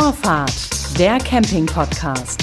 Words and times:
Vorfahrt, 0.00 0.52
der 0.96 1.18
Camping-Podcast. 1.18 2.40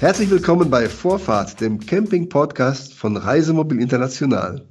Herzlich 0.00 0.30
willkommen 0.30 0.68
bei 0.68 0.86
Vorfahrt, 0.86 1.62
dem 1.62 1.80
Camping-Podcast 1.80 2.92
von 2.92 3.16
Reisemobil 3.16 3.80
International. 3.80 4.68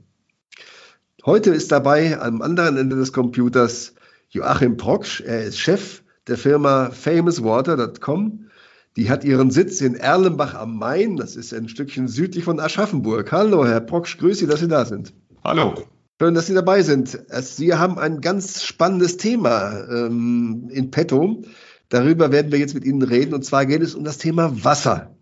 Heute 1.25 1.49
ist 1.49 1.71
dabei 1.71 2.21
am 2.21 2.43
anderen 2.43 2.77
Ende 2.77 2.95
des 2.95 3.11
Computers 3.11 3.95
Joachim 4.29 4.77
Proksch. 4.77 5.21
Er 5.21 5.43
ist 5.43 5.57
Chef 5.57 6.03
der 6.27 6.37
Firma 6.37 6.91
famouswater.com. 6.91 8.47
Die 8.95 9.09
hat 9.09 9.23
ihren 9.23 9.49
Sitz 9.49 9.81
in 9.81 9.95
Erlenbach 9.95 10.53
am 10.53 10.77
Main. 10.77 11.17
Das 11.17 11.35
ist 11.35 11.51
ein 11.51 11.67
Stückchen 11.67 12.07
südlich 12.07 12.43
von 12.43 12.59
Aschaffenburg. 12.59 13.31
Hallo, 13.31 13.65
Herr 13.65 13.81
Proksch, 13.81 14.19
grüße 14.19 14.41
Sie, 14.41 14.47
dass 14.47 14.59
Sie 14.59 14.67
da 14.67 14.85
sind. 14.85 15.15
Hallo. 15.43 15.83
Schön, 16.21 16.35
dass 16.35 16.45
Sie 16.45 16.53
dabei 16.53 16.83
sind. 16.83 17.19
Sie 17.41 17.73
haben 17.73 17.97
ein 17.97 18.21
ganz 18.21 18.63
spannendes 18.63 19.17
Thema 19.17 19.83
ähm, 19.89 20.69
in 20.71 20.91
petto. 20.91 21.43
Darüber 21.89 22.31
werden 22.31 22.51
wir 22.51 22.59
jetzt 22.59 22.75
mit 22.75 22.85
Ihnen 22.85 23.01
reden. 23.01 23.33
Und 23.33 23.43
zwar 23.43 23.65
geht 23.65 23.81
es 23.81 23.95
um 23.95 24.03
das 24.03 24.19
Thema 24.19 24.63
Wasser. 24.63 25.15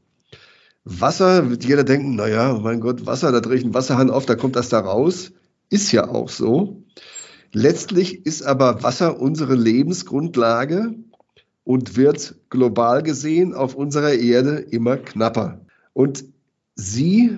Wasser, 0.84 1.50
wird 1.50 1.64
jeder 1.64 1.84
denken, 1.84 2.16
naja, 2.16 2.60
mein 2.62 2.82
Gott, 2.82 3.06
Wasser, 3.06 3.32
da 3.32 3.40
drehe 3.40 3.58
ich 3.58 3.64
einen 3.64 3.74
Wasserhahn 3.74 4.10
auf, 4.10 4.26
da 4.26 4.36
kommt 4.36 4.56
das 4.56 4.70
da 4.70 4.80
raus. 4.80 5.32
Ist 5.70 5.92
ja 5.94 6.10
auch 6.10 6.30
so. 6.30 6.84
Letztlich 7.54 8.26
ist 8.26 8.44
aber 8.44 8.84
Wasser 8.84 9.20
unsere 9.20 9.56
Lebensgrundlage 9.56 10.96
und 11.64 11.96
wird 11.96 12.36
global 12.50 13.02
gesehen 13.02 13.54
auf 13.54 13.76
unserer 13.76 14.14
Erde 14.14 14.58
immer 14.58 14.98
knapper. 14.98 15.66
Und 15.94 16.26
Sie 16.76 17.38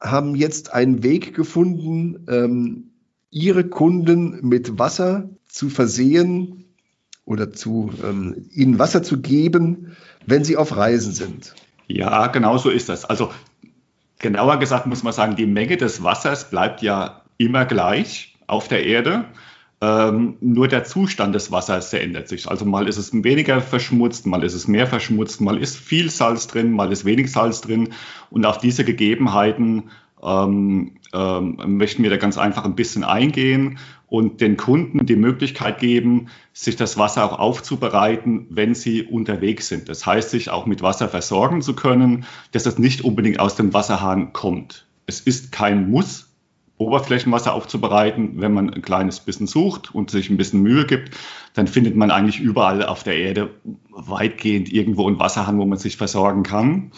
haben 0.00 0.34
jetzt 0.34 0.72
einen 0.72 1.02
Weg 1.02 1.34
gefunden, 1.34 2.26
ähm, 2.28 2.90
ihre 3.34 3.64
Kunden 3.64 4.46
mit 4.46 4.78
Wasser 4.78 5.28
zu 5.48 5.68
versehen 5.68 6.66
oder 7.24 7.52
zu, 7.52 7.90
ähm, 8.02 8.46
ihnen 8.52 8.78
Wasser 8.78 9.02
zu 9.02 9.20
geben, 9.20 9.96
wenn 10.24 10.44
sie 10.44 10.56
auf 10.56 10.76
Reisen 10.76 11.12
sind. 11.12 11.52
Ja, 11.88 12.28
genau 12.28 12.58
so 12.58 12.70
ist 12.70 12.88
das. 12.88 13.04
Also 13.04 13.32
genauer 14.20 14.58
gesagt 14.58 14.86
muss 14.86 15.02
man 15.02 15.12
sagen, 15.12 15.34
die 15.34 15.46
Menge 15.46 15.76
des 15.76 16.04
Wassers 16.04 16.48
bleibt 16.48 16.80
ja 16.80 17.22
immer 17.36 17.64
gleich 17.64 18.36
auf 18.46 18.68
der 18.68 18.86
Erde. 18.86 19.24
Ähm, 19.80 20.36
nur 20.40 20.68
der 20.68 20.84
Zustand 20.84 21.34
des 21.34 21.50
Wassers, 21.50 21.90
der 21.90 22.04
ändert 22.04 22.28
sich. 22.28 22.48
Also 22.48 22.64
mal 22.64 22.86
ist 22.86 22.98
es 22.98 23.12
weniger 23.12 23.60
verschmutzt, 23.60 24.26
mal 24.26 24.44
ist 24.44 24.54
es 24.54 24.68
mehr 24.68 24.86
verschmutzt, 24.86 25.40
mal 25.40 25.60
ist 25.60 25.76
viel 25.76 26.08
Salz 26.08 26.46
drin, 26.46 26.70
mal 26.70 26.92
ist 26.92 27.04
wenig 27.04 27.32
Salz 27.32 27.60
drin. 27.62 27.88
Und 28.30 28.46
auf 28.46 28.58
diese 28.58 28.84
Gegebenheiten 28.84 29.90
ähm, 30.24 30.92
ähm, 31.12 31.58
möchten 31.66 32.02
wir 32.02 32.10
da 32.10 32.16
ganz 32.16 32.38
einfach 32.38 32.64
ein 32.64 32.74
bisschen 32.74 33.04
eingehen 33.04 33.78
und 34.08 34.40
den 34.40 34.56
Kunden 34.56 35.06
die 35.06 35.16
Möglichkeit 35.16 35.78
geben, 35.78 36.28
sich 36.52 36.76
das 36.76 36.98
Wasser 36.98 37.24
auch 37.24 37.38
aufzubereiten, 37.38 38.46
wenn 38.50 38.74
sie 38.74 39.02
unterwegs 39.02 39.68
sind. 39.68 39.88
Das 39.88 40.06
heißt, 40.06 40.30
sich 40.30 40.50
auch 40.50 40.66
mit 40.66 40.82
Wasser 40.82 41.08
versorgen 41.08 41.62
zu 41.62 41.74
können, 41.74 42.24
dass 42.52 42.66
es 42.66 42.78
nicht 42.78 43.02
unbedingt 43.02 43.40
aus 43.40 43.56
dem 43.56 43.72
Wasserhahn 43.74 44.32
kommt. 44.32 44.86
Es 45.06 45.20
ist 45.20 45.52
kein 45.52 45.90
Muss, 45.90 46.34
Oberflächenwasser 46.76 47.54
aufzubereiten. 47.54 48.40
Wenn 48.40 48.52
man 48.52 48.70
ein 48.70 48.82
kleines 48.82 49.20
bisschen 49.20 49.46
sucht 49.46 49.94
und 49.94 50.10
sich 50.10 50.30
ein 50.30 50.36
bisschen 50.36 50.62
Mühe 50.62 50.86
gibt, 50.86 51.16
dann 51.54 51.66
findet 51.66 51.94
man 51.96 52.10
eigentlich 52.10 52.40
überall 52.40 52.84
auf 52.84 53.04
der 53.04 53.16
Erde 53.16 53.50
weitgehend 53.90 54.72
irgendwo 54.72 55.06
einen 55.06 55.18
Wasserhahn, 55.18 55.58
wo 55.58 55.64
man 55.64 55.78
sich 55.78 55.96
versorgen 55.96 56.42
kann. 56.42 56.90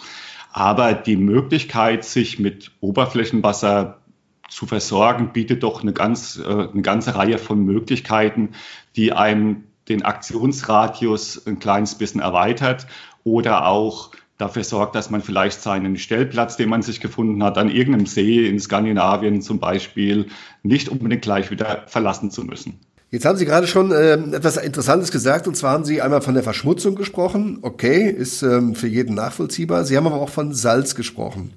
Aber 0.57 0.95
die 0.95 1.17
Möglichkeit, 1.17 2.03
sich 2.03 2.39
mit 2.39 2.71
Oberflächenwasser 2.81 4.01
zu 4.49 4.65
versorgen, 4.65 5.35
bietet 5.35 5.63
doch 5.63 5.83
eine, 5.83 5.93
ganz, 5.93 6.39
äh, 6.43 6.49
eine 6.49 6.81
ganze 6.81 7.15
Reihe 7.15 7.37
von 7.37 7.63
Möglichkeiten, 7.63 8.53
die 8.97 9.13
einem 9.13 9.65
den 9.91 10.03
Aktionsradius 10.03 11.47
ein 11.47 11.59
kleines 11.59 11.97
bisschen 11.97 12.23
erweitert 12.23 12.87
oder 13.23 13.67
auch 13.67 14.13
dafür 14.39 14.65
sorgt, 14.65 14.95
dass 14.95 15.11
man 15.11 15.21
vielleicht 15.21 15.61
seinen 15.61 15.99
Stellplatz, 15.99 16.57
den 16.57 16.71
man 16.71 16.81
sich 16.81 17.03
gefunden 17.03 17.45
hat, 17.45 17.59
an 17.59 17.71
irgendeinem 17.71 18.07
See 18.07 18.49
in 18.49 18.59
Skandinavien 18.59 19.43
zum 19.43 19.59
Beispiel, 19.59 20.29
nicht 20.63 20.89
unbedingt 20.89 21.21
gleich 21.21 21.51
wieder 21.51 21.85
verlassen 21.87 22.31
zu 22.31 22.45
müssen. 22.45 22.81
Jetzt 23.17 23.25
haben 23.25 23.39
Sie 23.39 23.47
gerade 23.47 23.67
schon 23.67 23.93
äh, 23.93 24.13
etwas 24.13 24.59
Interessantes 24.59 25.11
gesagt, 25.11 25.49
und 25.49 25.57
zwar 25.57 25.73
haben 25.73 25.87
Sie 25.87 26.03
einmal 26.03 26.21
von 26.21 26.35
der 26.35 26.43
Verschmutzung 26.43 26.97
gesprochen. 26.97 27.61
Okay, 27.63 28.11
ist 28.11 28.43
ähm, 28.43 28.75
für 28.75 28.89
jeden 28.89 29.15
nachvollziehbar. 29.15 29.87
Sie 29.87 29.97
haben 29.97 30.07
aber 30.07 30.21
auch 30.21 30.29
von 30.29 30.53
Salz 30.53 30.95
gesprochen. 30.95 31.55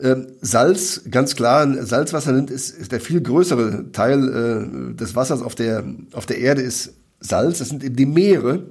Ähm, 0.00 0.28
Salz, 0.40 1.02
ganz 1.10 1.36
klar, 1.36 1.70
Salzwasser 1.84 2.32
nimmt, 2.32 2.50
ist, 2.50 2.70
ist 2.70 2.92
der 2.92 3.00
viel 3.02 3.20
größere 3.20 3.92
Teil 3.92 4.94
äh, 4.94 4.94
des 4.94 5.14
Wassers 5.14 5.42
auf 5.42 5.54
der, 5.54 5.84
auf 6.14 6.24
der 6.24 6.38
Erde 6.38 6.62
ist 6.62 6.94
Salz. 7.20 7.58
Das 7.58 7.68
sind 7.68 7.84
eben 7.84 7.96
die 7.96 8.06
Meere. 8.06 8.62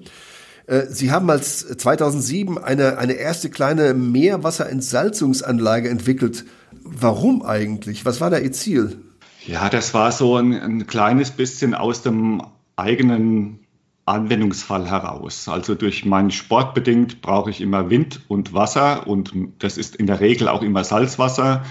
Äh, 0.65 0.87
Sie 0.89 1.11
haben 1.11 1.29
als 1.29 1.59
2007 1.77 2.57
eine, 2.57 2.97
eine 2.97 3.13
erste 3.13 3.51
kleine 3.51 3.93
Meerwasserentsalzungsanlage 3.93 5.89
entwickelt. 5.89 6.45
Warum 6.81 7.43
eigentlich? 7.43 8.03
Was 8.03 8.19
war 8.19 8.31
da 8.31 8.39
Ihr 8.39 8.51
Ziel? 8.51 8.97
Ja, 9.45 9.69
das 9.69 9.93
war 9.93 10.11
so 10.11 10.35
ein, 10.37 10.53
ein 10.53 10.87
kleines 10.87 11.31
bisschen 11.31 11.73
aus 11.73 12.01
dem 12.01 12.41
eigenen 12.75 13.59
Anwendungsfall 14.05 14.89
heraus. 14.89 15.47
Also 15.47 15.75
durch 15.75 16.05
meinen 16.05 16.31
Sport 16.31 16.73
bedingt 16.73 17.21
brauche 17.21 17.49
ich 17.49 17.61
immer 17.61 17.89
Wind 17.89 18.21
und 18.27 18.53
Wasser 18.53 19.07
und 19.07 19.33
das 19.59 19.77
ist 19.77 19.95
in 19.95 20.07
der 20.07 20.19
Regel 20.19 20.47
auch 20.47 20.63
immer 20.63 20.83
Salzwasser. 20.83 21.63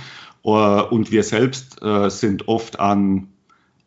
Äh, 0.45 0.49
und 0.49 1.11
wir 1.11 1.25
selbst 1.25 1.83
äh, 1.83 2.09
sind 2.11 2.49
oft 2.49 2.79
an 2.81 3.29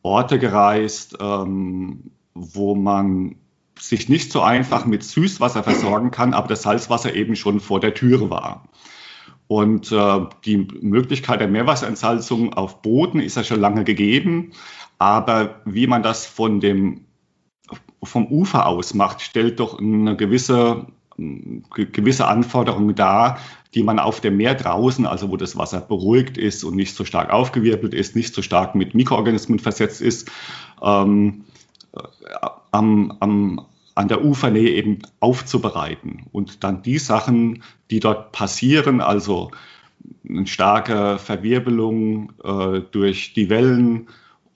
Orte 0.03 0.38
gereist, 0.40 1.18
ähm, 1.19 2.12
wo 2.34 2.75
man 2.75 3.36
sich 3.80 4.09
nicht 4.09 4.31
so 4.31 4.42
einfach 4.42 4.86
mit 4.86 5.03
Süßwasser 5.03 5.63
versorgen 5.63 6.12
kann, 6.12 6.34
aber 6.34 6.48
das 6.48 6.63
Salzwasser 6.63 7.16
eben 7.16 7.36
schon 7.36 7.59
vor 7.59 7.80
der 7.80 7.94
Türe 7.94 8.30
war. 8.30 8.68
Und 9.51 9.91
äh, 9.91 10.19
die 10.45 10.66
Möglichkeit 10.79 11.41
der 11.41 11.50
Meerwasserentsalzung 11.50 12.53
auf 12.53 12.81
Boden 12.81 13.19
ist 13.19 13.35
ja 13.35 13.44
schon 13.44 13.59
lange 13.59 13.84
gegeben. 13.84 14.53
Aber 14.97 15.59
wie 15.66 15.88
man 15.88 16.03
das 16.03 16.25
von 16.25 16.62
dem, 16.62 17.01
vom 18.01 18.28
Ufer 18.28 18.66
aus 18.66 18.94
macht, 18.94 19.19
stellt 19.19 19.59
doch 19.59 19.78
eine 19.78 20.16
gewisse, 20.16 20.88
gewisse 21.17 22.28
Anforderung 22.28 22.95
dar, 22.95 23.39
die 23.75 23.84
man 23.84 24.00
auf 24.00 24.22
dem 24.22 24.38
Meer 24.38 24.56
draußen, 24.56 25.06
also 25.06 25.29
wo 25.31 25.35
das 25.35 25.57
Wasser 25.57 25.81
beruhigt 25.81 26.38
ist 26.38 26.63
und 26.63 26.78
nicht 26.78 26.95
so 26.95 27.03
stark 27.03 27.29
aufgewirbelt 27.33 27.94
ist, 27.94 28.16
nicht 28.16 28.33
so 28.33 28.41
stark 28.41 28.73
mit 28.73 28.95
Mikroorganismen 28.95 29.59
versetzt 29.59 30.00
ist, 30.00 30.31
ähm, 30.81 31.44
am, 32.72 33.18
am, 33.19 33.66
an 34.01 34.07
der 34.07 34.25
Ufernähe 34.25 34.72
eben 34.72 35.00
aufzubereiten 35.19 36.25
und 36.31 36.63
dann 36.63 36.81
die 36.81 36.97
Sachen, 36.97 37.63
die 37.91 38.00
dort 38.00 38.31
passieren, 38.31 39.00
also 39.00 39.51
eine 40.28 40.47
starke 40.47 41.19
Verwirbelung 41.19 42.34
äh, 42.44 42.81
durch 42.91 43.34
die 43.34 43.50
Wellen 43.50 44.07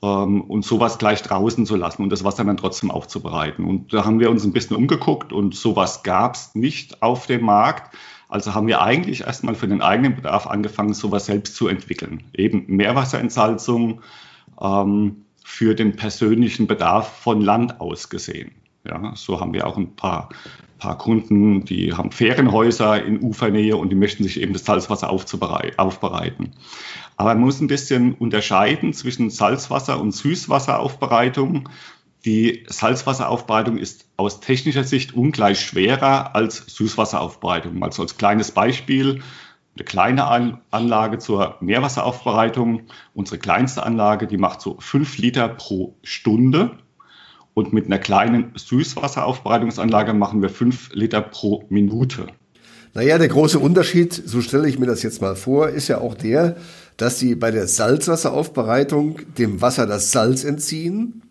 ähm, 0.01 0.41
und 0.41 0.65
sowas 0.65 0.97
gleich 0.97 1.21
draußen 1.21 1.65
zu 1.67 1.75
lassen 1.75 2.01
und 2.01 2.09
das 2.09 2.23
Wasser 2.23 2.43
dann 2.43 2.57
trotzdem 2.57 2.89
aufzubereiten. 2.89 3.65
Und 3.65 3.93
da 3.93 4.03
haben 4.03 4.19
wir 4.19 4.31
uns 4.31 4.43
ein 4.43 4.53
bisschen 4.53 4.75
umgeguckt 4.75 5.31
und 5.31 5.53
sowas 5.53 6.01
gab 6.01 6.33
es 6.33 6.55
nicht 6.55 7.03
auf 7.03 7.27
dem 7.27 7.45
Markt. 7.45 7.95
Also 8.27 8.55
haben 8.55 8.65
wir 8.65 8.81
eigentlich 8.81 9.21
erstmal 9.21 9.53
für 9.53 9.67
den 9.67 9.83
eigenen 9.83 10.15
Bedarf 10.15 10.47
angefangen, 10.47 10.95
sowas 10.95 11.27
selbst 11.27 11.55
zu 11.55 11.67
entwickeln. 11.67 12.23
Eben 12.33 12.65
Meerwasserentsalzung 12.67 14.01
ähm, 14.59 15.25
für 15.43 15.75
den 15.75 15.95
persönlichen 15.95 16.65
Bedarf 16.65 17.19
von 17.19 17.41
Land 17.41 17.79
aus 17.79 18.09
gesehen. 18.09 18.51
Ja, 18.87 19.13
so 19.15 19.39
haben 19.39 19.53
wir 19.53 19.65
auch 19.65 19.77
ein 19.77 19.95
paar, 19.95 20.29
paar 20.77 20.97
Kunden, 20.97 21.65
die 21.65 21.93
haben 21.93 22.11
Ferienhäuser 22.11 23.03
in 23.03 23.21
Ufernähe 23.21 23.77
und 23.77 23.89
die 23.89 23.95
möchten 23.95 24.23
sich 24.23 24.39
eben 24.39 24.53
das 24.53 24.65
Salzwasser 24.65 25.09
aufbereiten. 25.09 26.51
Aber 27.17 27.29
man 27.33 27.41
muss 27.41 27.61
ein 27.61 27.67
bisschen 27.67 28.13
unterscheiden 28.13 28.93
zwischen 28.93 29.29
Salzwasser 29.29 29.99
und 29.99 30.11
Süßwasseraufbereitung. 30.11 31.69
Die 32.25 32.65
Salzwasseraufbereitung 32.67 33.77
ist 33.77 34.09
aus 34.17 34.39
technischer 34.39 34.83
Sicht 34.83 35.13
ungleich 35.13 35.61
schwerer 35.61 36.35
als 36.35 36.57
Süßwasseraufbereitung. 36.67 37.83
Also 37.83 38.01
als 38.01 38.17
kleines 38.17 38.51
Beispiel, 38.51 39.21
eine 39.75 39.85
kleine 39.85 40.59
Anlage 40.71 41.19
zur 41.19 41.57
Meerwasseraufbereitung. 41.59 42.83
Unsere 43.13 43.37
kleinste 43.37 43.83
Anlage, 43.83 44.27
die 44.27 44.37
macht 44.37 44.61
so 44.61 44.77
fünf 44.79 45.17
Liter 45.17 45.49
pro 45.49 45.97
Stunde. 46.03 46.77
Und 47.55 47.73
mit 47.73 47.85
einer 47.85 47.99
kleinen 47.99 48.51
Süßwasseraufbereitungsanlage 48.55 50.13
machen 50.13 50.41
wir 50.41 50.49
fünf 50.49 50.89
Liter 50.93 51.21
pro 51.21 51.63
Minute. 51.69 52.27
Naja, 52.93 53.17
der 53.17 53.29
große 53.29 53.59
Unterschied, 53.59 54.13
so 54.13 54.41
stelle 54.41 54.67
ich 54.67 54.77
mir 54.77 54.85
das 54.85 55.03
jetzt 55.03 55.21
mal 55.21 55.35
vor, 55.35 55.69
ist 55.69 55.87
ja 55.87 55.99
auch 55.99 56.15
der, 56.15 56.57
dass 56.97 57.17
Sie 57.17 57.35
bei 57.35 57.51
der 57.51 57.67
Salzwasseraufbereitung 57.67 59.19
dem 59.37 59.61
Wasser 59.61 59.87
das 59.87 60.11
Salz 60.11 60.43
entziehen 60.43 61.23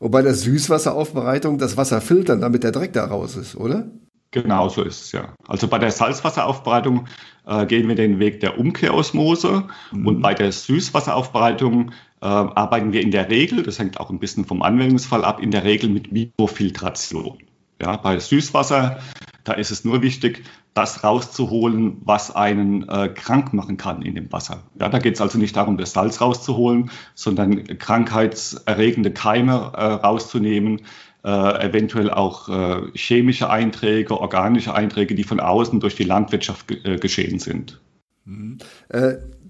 und 0.00 0.10
bei 0.10 0.22
der 0.22 0.34
Süßwasseraufbereitung 0.34 1.58
das 1.58 1.76
Wasser 1.76 2.00
filtern, 2.00 2.40
damit 2.40 2.64
der 2.64 2.72
Dreck 2.72 2.92
da 2.92 3.04
raus 3.04 3.36
ist, 3.36 3.56
oder? 3.56 3.88
Genau 4.30 4.68
so 4.68 4.82
ist 4.82 5.06
es 5.06 5.12
ja. 5.12 5.34
Also 5.46 5.68
bei 5.68 5.78
der 5.78 5.90
Salzwasseraufbereitung 5.90 7.06
äh, 7.46 7.66
gehen 7.66 7.88
wir 7.88 7.94
den 7.94 8.18
Weg 8.18 8.40
der 8.40 8.58
Umkehrosmose 8.58 9.64
mhm. 9.92 10.06
und 10.06 10.20
bei 10.20 10.34
der 10.34 10.52
Süßwasseraufbereitung 10.52 11.92
äh, 12.20 12.26
arbeiten 12.26 12.92
wir 12.92 13.02
in 13.02 13.10
der 13.10 13.30
Regel, 13.30 13.62
das 13.62 13.78
hängt 13.78 14.00
auch 14.00 14.10
ein 14.10 14.18
bisschen 14.18 14.44
vom 14.44 14.62
Anwendungsfall 14.62 15.24
ab, 15.24 15.40
in 15.40 15.50
der 15.50 15.64
Regel 15.64 15.88
mit 15.88 16.12
Mikrofiltration. 16.12 17.38
Ja, 17.80 17.96
bei 17.96 18.18
Süßwasser, 18.18 18.98
da 19.44 19.52
ist 19.52 19.70
es 19.70 19.84
nur 19.84 20.02
wichtig, 20.02 20.42
das 20.74 21.04
rauszuholen, 21.04 21.98
was 22.04 22.34
einen 22.34 22.88
äh, 22.88 23.08
krank 23.08 23.52
machen 23.52 23.76
kann 23.76 24.02
in 24.02 24.14
dem 24.14 24.32
Wasser. 24.32 24.64
Ja, 24.80 24.88
da 24.88 24.98
geht 24.98 25.14
es 25.14 25.20
also 25.20 25.38
nicht 25.38 25.56
darum, 25.56 25.78
das 25.78 25.92
Salz 25.92 26.20
rauszuholen, 26.20 26.90
sondern 27.14 27.64
krankheitserregende 27.78 29.12
Keime 29.12 29.72
äh, 29.74 29.84
rauszunehmen, 29.84 30.82
äh, 31.24 31.66
eventuell 31.66 32.10
auch 32.10 32.48
äh, 32.48 32.90
chemische 32.94 33.50
Einträge, 33.50 34.20
organische 34.20 34.74
Einträge, 34.74 35.14
die 35.14 35.24
von 35.24 35.40
außen 35.40 35.80
durch 35.80 35.94
die 35.94 36.04
Landwirtschaft 36.04 36.70
äh, 36.70 36.96
geschehen 36.98 37.38
sind. 37.38 37.80
Mhm. 38.24 38.58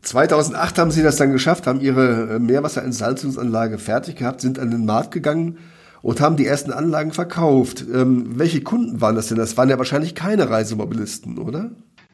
2008 0.02 0.78
haben 0.78 0.90
Sie 0.90 1.02
das 1.02 1.16
dann 1.16 1.32
geschafft, 1.32 1.66
haben 1.66 1.80
Ihre 1.80 2.38
Meerwasserentsalzungsanlage 2.38 3.78
fertig 3.78 4.16
gehabt, 4.16 4.40
sind 4.40 4.58
an 4.58 4.70
den 4.70 4.84
Markt 4.84 5.10
gegangen 5.10 5.58
und 6.02 6.20
haben 6.20 6.36
die 6.36 6.46
ersten 6.46 6.72
Anlagen 6.72 7.12
verkauft. 7.12 7.84
Ähm, 7.92 8.38
welche 8.38 8.60
Kunden 8.60 9.00
waren 9.00 9.16
das 9.16 9.28
denn? 9.28 9.38
Das 9.38 9.56
waren 9.56 9.68
ja 9.68 9.78
wahrscheinlich 9.78 10.14
keine 10.14 10.48
Reisemobilisten, 10.48 11.38
oder? 11.38 11.70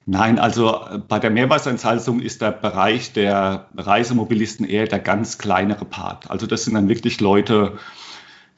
Nein, 0.06 0.38
also 0.38 0.80
bei 1.08 1.18
der 1.18 1.30
Meerwasserentsalzung 1.30 2.20
ist 2.20 2.42
der 2.42 2.52
Bereich 2.52 3.12
der 3.12 3.68
Reisemobilisten 3.76 4.66
eher 4.68 4.86
der 4.86 4.98
ganz 4.98 5.38
kleinere 5.38 5.86
Part. 5.86 6.30
Also 6.30 6.46
das 6.46 6.64
sind 6.64 6.74
dann 6.74 6.88
wirklich 6.88 7.20
Leute, 7.20 7.78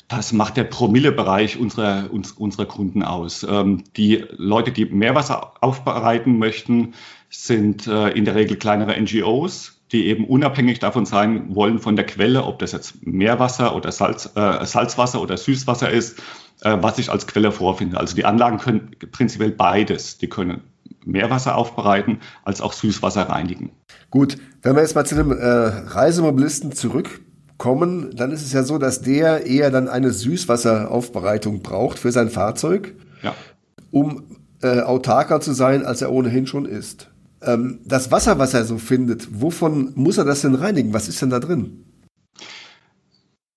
das 0.09 0.33
macht 0.33 0.57
der 0.57 0.65
Promillebereich 0.65 1.59
unserer, 1.59 2.13
uns, 2.13 2.33
unserer 2.33 2.67
Kunden 2.67 3.03
aus. 3.03 3.45
Ähm, 3.49 3.85
die 3.97 4.25
Leute, 4.37 4.73
die 4.73 4.85
Meerwasser 4.85 5.55
aufbereiten 5.61 6.39
möchten, 6.39 6.95
sind 7.29 7.87
äh, 7.87 8.11
in 8.11 8.25
der 8.25 8.37
Regel 8.37 8.57
kleinere 8.57 9.01
NGOs, 9.01 9.81
die 9.93 10.07
eben 10.07 10.25
unabhängig 10.27 10.79
davon 10.79 11.07
sein 11.07 11.55
wollen 11.55 11.81
von 11.81 11.97
der 11.97 12.07
Quelle, 12.07 12.45
ob 12.45 12.59
das 12.61 12.73
jetzt 12.73 13.05
Meerwasser 13.05 13.75
oder 13.75 13.91
Salz, 13.91 14.31
äh, 14.37 14.65
Salzwasser 14.65 15.21
oder 15.21 15.37
Süßwasser 15.37 15.91
ist, 15.91 16.21
äh, 16.61 16.77
was 16.81 16.99
ich 16.99 17.11
als 17.11 17.27
Quelle 17.27 17.51
vorfinde. 17.51 17.99
Also 17.99 18.15
die 18.15 18.25
Anlagen 18.25 18.59
können 18.59 18.91
prinzipiell 19.11 19.51
beides. 19.51 20.19
Die 20.19 20.29
können 20.29 20.63
Meerwasser 21.05 21.57
aufbereiten 21.57 22.21
als 22.45 22.61
auch 22.61 22.73
Süßwasser 22.73 23.29
reinigen. 23.29 23.71
Gut, 24.11 24.39
wenn 24.63 24.75
wir 24.75 24.83
jetzt 24.83 24.95
mal 24.95 25.05
zu 25.05 25.15
dem 25.15 25.33
äh, 25.33 25.37
Reisemobilisten 25.37 26.73
zurück 26.73 27.21
kommen, 27.59 28.15
dann 28.15 28.33
ist 28.33 28.43
es 28.43 28.53
ja 28.53 28.63
so, 28.63 28.79
dass 28.79 29.03
der 29.03 29.47
eher 29.47 29.71
dann 29.71 29.89
eine 29.89 30.11
Süßwasseraufbereitung 30.11 31.63
braucht 31.63 31.99
für 31.99 32.13
sein 32.13 32.31
Fahrzeug, 32.31 32.95
ja. 33.23 33.35
um 33.91 34.25
äh, 34.63 34.81
autarker 34.81 35.41
zu 35.41 35.53
sein, 35.53 35.85
als 35.85 36.03
er 36.03 36.13
ohnehin 36.13 36.47
schon 36.47 36.67
ist. 36.67 37.11
Ähm, 37.43 37.81
das 37.85 38.11
Wasser, 38.11 38.39
was 38.39 38.55
er 38.55 38.65
so 38.65 38.79
findet, 38.79 39.41
wovon 39.41 39.93
muss 39.95 40.19
er 40.19 40.25
das 40.25 40.43
denn 40.43 40.55
reinigen? 40.55 40.93
Was 40.93 41.09
ist 41.09 41.21
denn 41.23 41.31
da 41.31 41.41
drin? 41.41 41.85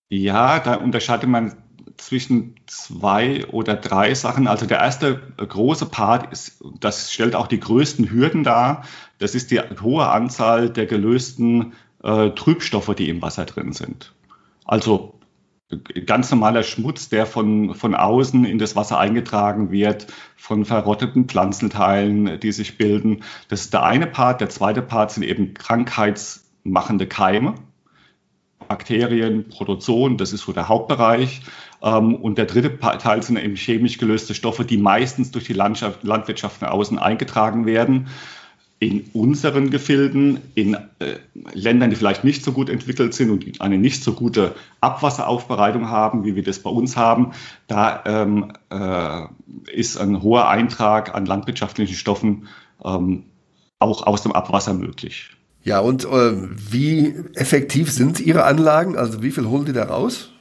Ja, 0.09 0.59
da 0.59 0.75
unterscheidet 0.75 1.29
man 1.29 1.53
zwischen 1.97 2.55
zwei 2.65 3.45
oder 3.47 3.75
drei 3.75 4.13
Sachen. 4.15 4.47
Also 4.47 4.65
der 4.65 4.79
erste 4.79 5.21
große 5.37 5.85
Part 5.85 6.31
ist, 6.31 6.63
das 6.79 7.11
stellt 7.11 7.35
auch 7.35 7.47
die 7.47 7.59
größten 7.59 8.09
Hürden 8.09 8.43
dar. 8.43 8.83
Das 9.19 9.35
ist 9.35 9.51
die 9.51 9.59
hohe 9.59 10.07
Anzahl 10.07 10.69
der 10.69 10.85
gelösten 10.85 11.73
äh, 12.03 12.31
Trübstoffe, 12.31 12.93
die 12.95 13.09
im 13.09 13.21
Wasser 13.21 13.45
drin 13.45 13.73
sind. 13.73 14.13
Also 14.65 15.19
ganz 16.05 16.31
normaler 16.31 16.63
Schmutz, 16.63 17.09
der 17.09 17.25
von, 17.25 17.75
von 17.75 17.93
außen 17.93 18.45
in 18.45 18.57
das 18.57 18.75
Wasser 18.75 18.97
eingetragen 18.97 19.71
wird, 19.71 20.07
von 20.35 20.65
verrotteten 20.65 21.25
Pflanzenteilen, 21.25 22.39
die 22.39 22.51
sich 22.51 22.77
bilden. 22.77 23.23
Das 23.49 23.61
ist 23.61 23.73
der 23.73 23.83
eine 23.83 24.07
Part. 24.07 24.41
Der 24.41 24.49
zweite 24.49 24.81
Part 24.81 25.11
sind 25.11 25.23
eben 25.23 25.53
krankheitsmachende 25.53 27.05
Keime, 27.05 27.55
Bakterien, 28.67 29.47
Protozoen, 29.49 30.17
das 30.17 30.33
ist 30.33 30.41
so 30.41 30.53
der 30.53 30.69
Hauptbereich. 30.69 31.41
Ähm, 31.81 32.15
und 32.15 32.37
der 32.37 32.45
dritte 32.45 32.79
Teil 32.79 33.21
sind 33.21 33.37
eben 33.37 33.55
chemisch 33.55 33.99
gelöste 33.99 34.33
Stoffe, 34.33 34.65
die 34.65 34.77
meistens 34.77 35.31
durch 35.31 35.45
die 35.45 35.53
Landschaft, 35.53 36.03
Landwirtschaft 36.03 36.61
nach 36.61 36.71
außen 36.71 36.97
eingetragen 36.97 37.65
werden 37.65 38.07
in 38.79 39.09
unseren 39.13 39.71
Gefilden, 39.71 40.39
in 40.55 40.75
äh, 40.99 41.17
Ländern, 41.53 41.89
die 41.89 41.97
vielleicht 41.97 42.23
nicht 42.23 42.43
so 42.43 42.53
gut 42.53 42.69
entwickelt 42.69 43.13
sind 43.13 43.29
und 43.29 43.61
eine 43.61 43.77
nicht 43.77 44.03
so 44.03 44.13
gute 44.13 44.55
Abwasseraufbereitung 44.79 45.89
haben, 45.89 46.23
wie 46.23 46.35
wir 46.35 46.43
das 46.43 46.59
bei 46.59 46.69
uns 46.69 46.95
haben, 46.95 47.33
da 47.67 48.01
ähm, 48.05 48.53
äh, 48.69 49.25
ist 49.73 49.97
ein 49.97 50.21
hoher 50.21 50.47
Eintrag 50.47 51.13
an 51.13 51.25
landwirtschaftlichen 51.25 51.95
Stoffen 51.95 52.47
ähm, 52.83 53.23
auch 53.79 54.07
aus 54.07 54.23
dem 54.23 54.31
Abwasser 54.31 54.73
möglich. 54.73 55.31
Ja, 55.63 55.79
und 55.79 56.05
äh, 56.05 56.33
wie 56.71 57.13
effektiv 57.35 57.91
sind 57.91 58.21
Ihre 58.21 58.45
Anlagen? 58.45 58.97
Also 58.97 59.21
wie 59.21 59.31
viel 59.31 59.45
holen 59.45 59.65
die 59.65 59.73
da 59.73 59.83
raus? 59.83 60.31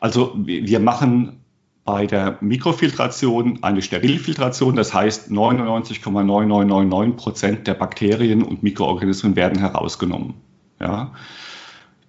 Also 0.00 0.32
wir 0.36 0.80
machen 0.80 1.41
bei 1.84 2.06
der 2.06 2.38
Mikrofiltration 2.40 3.58
eine 3.62 3.82
Sterilfiltration. 3.82 4.76
Das 4.76 4.94
heißt, 4.94 5.30
99,9999 5.30 7.12
Prozent 7.16 7.66
der 7.66 7.74
Bakterien 7.74 8.42
und 8.42 8.62
Mikroorganismen 8.62 9.36
werden 9.36 9.58
herausgenommen. 9.58 10.34
Ja. 10.80 11.12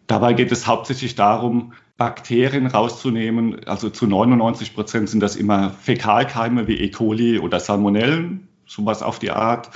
Dabei 0.07 0.33
geht 0.33 0.51
es 0.51 0.67
hauptsächlich 0.67 1.15
darum, 1.15 1.73
Bakterien 1.97 2.67
rauszunehmen. 2.67 3.65
Also 3.65 3.89
zu 3.89 4.05
99 4.05 4.75
Prozent 4.75 5.09
sind 5.09 5.21
das 5.21 5.35
immer 5.35 5.71
Fäkalkeime 5.71 6.67
wie 6.67 6.77
E. 6.77 6.89
coli 6.89 7.39
oder 7.39 7.59
Salmonellen, 7.59 8.47
sowas 8.65 9.01
auf 9.01 9.19
die 9.19 9.31
Art. 9.31 9.69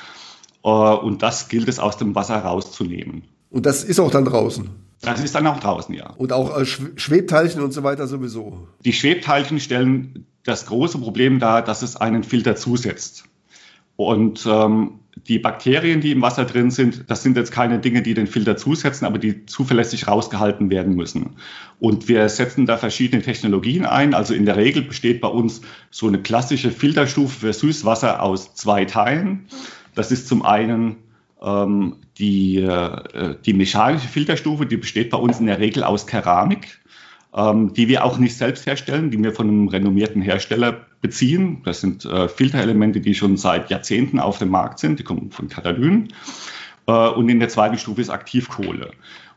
Äh, 0.64 0.70
und 0.70 1.24
das 1.24 1.50
gilt 1.50 1.68
es 1.70 1.80
aus 1.80 1.98
dem 1.98 2.14
Wasser 2.14 2.38
rauszunehmen. 2.38 3.24
Und 3.50 3.66
das 3.66 3.84
ist 3.84 4.00
auch 4.00 4.12
dann 4.12 4.26
draußen? 4.26 4.87
Das 5.02 5.24
ist 5.24 5.36
dann 5.36 5.46
auch 5.48 5.60
draußen, 5.60 5.94
ja. 5.94 6.12
Und 6.18 6.34
auch 6.34 6.58
äh, 6.58 6.66
Schwebteilchen 6.66 7.62
und 7.62 7.72
so 7.72 7.84
weiter 7.84 8.08
sowieso. 8.08 8.68
Die 8.84 8.94
Schwebteilchen 8.94 9.60
stellen 9.60 10.26
das 10.44 10.66
große 10.66 10.98
Problem 10.98 11.40
dar, 11.40 11.62
dass 11.62 11.82
es 11.82 11.96
einen 11.96 12.24
Filter 12.24 12.56
zusetzt. 12.56 13.26
Und 13.96 14.46
ähm, 14.50 15.00
die 15.28 15.40
Bakterien, 15.40 16.02
die 16.02 16.12
im 16.12 16.22
Wasser 16.22 16.46
drin 16.46 16.72
sind, 16.72 17.06
das 17.08 17.24
sind 17.24 17.36
jetzt 17.36 17.52
keine 17.52 17.80
Dinge, 17.80 18.02
die 18.02 18.14
den 18.14 18.28
Filter 18.28 18.56
zusetzen, 18.56 19.06
aber 19.06 19.18
die 19.18 19.46
zuverlässig 19.46 20.08
rausgehalten 20.08 20.70
werden 20.70 20.96
müssen. 20.96 21.38
Und 21.80 22.08
wir 22.08 22.30
setzen 22.30 22.66
da 22.66 22.78
verschiedene 22.78 23.22
Technologien 23.22 23.86
ein. 23.86 24.14
Also 24.14 24.34
in 24.34 24.46
der 24.46 24.56
Regel 24.56 24.84
besteht 24.84 25.22
bei 25.22 25.28
uns 25.28 25.62
so 25.90 26.08
eine 26.08 26.22
klassische 26.22 26.72
Filterstufe 26.72 27.40
für 27.40 27.54
Süßwasser 27.54 28.22
aus 28.22 28.54
zwei 28.54 28.86
Teilen. 28.86 29.48
Das 29.96 30.12
ist 30.12 30.28
zum 30.28 30.46
einen 30.46 30.98
die, 31.40 32.58
äh, 32.58 33.36
die 33.46 33.54
mechanische 33.54 34.08
Filterstufe, 34.08 34.66
die 34.66 34.78
besteht 34.78 35.12
bei 35.12 35.18
uns 35.18 35.40
in 35.40 35.46
der 35.46 35.60
Regel 35.60 35.84
aus 35.84 36.08
Keramik, 36.08 36.80
ähm, 37.36 37.74
die 37.74 37.88
wir 37.88 38.04
auch 38.04 38.18
nicht 38.18 38.36
selbst 38.36 38.66
herstellen, 38.66 39.12
die 39.12 39.22
wir 39.22 39.34
von 39.34 39.48
einem 39.48 39.68
renommierten 39.68 40.22
Hersteller 40.22 40.88
beziehen. 41.02 41.62
Das 41.64 41.82
sind 41.82 42.06
äh, 42.06 42.28
Filterelemente, 42.28 43.02
die 43.02 43.14
schon 43.14 43.38
seit 43.38 43.70
Jahrzehnten 43.70 44.20
auf 44.20 44.40
dem 44.40 44.50
Markt 44.50 44.80
sind, 44.80 45.00
die 45.00 45.04
kommen 45.04 45.32
von 45.32 45.48
Katalyn. 45.48 46.08
Äh, 46.88 46.92
und 46.92 47.30
in 47.30 47.40
der 47.40 47.50
zweiten 47.50 47.78
Stufe 47.78 48.02
ist 48.02 48.10
Aktivkohle. 48.10 48.92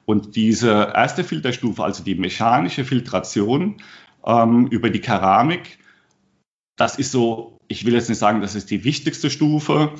Und 0.07 0.37
diese 0.37 0.93
erste 0.95 1.23
Filterstufe, 1.23 1.85
also 1.85 2.03
die 2.03 2.15
mechanische 2.15 2.85
Filtration 2.85 3.77
ähm, 4.25 4.67
über 4.69 4.91
die 4.91 5.01
Keramik, 5.01 5.79
das 6.77 6.97
ist 6.99 7.13
so, 7.13 7.59
ich 7.69 7.85
will 7.85 7.93
jetzt 7.93 8.09
nicht 8.09 8.19
sagen, 8.19 8.41
das 8.41 8.55
ist 8.55 8.71
die 8.71 8.85
wichtigste 8.85 9.29
Stufe, 9.29 9.93
ähm, 9.93 9.99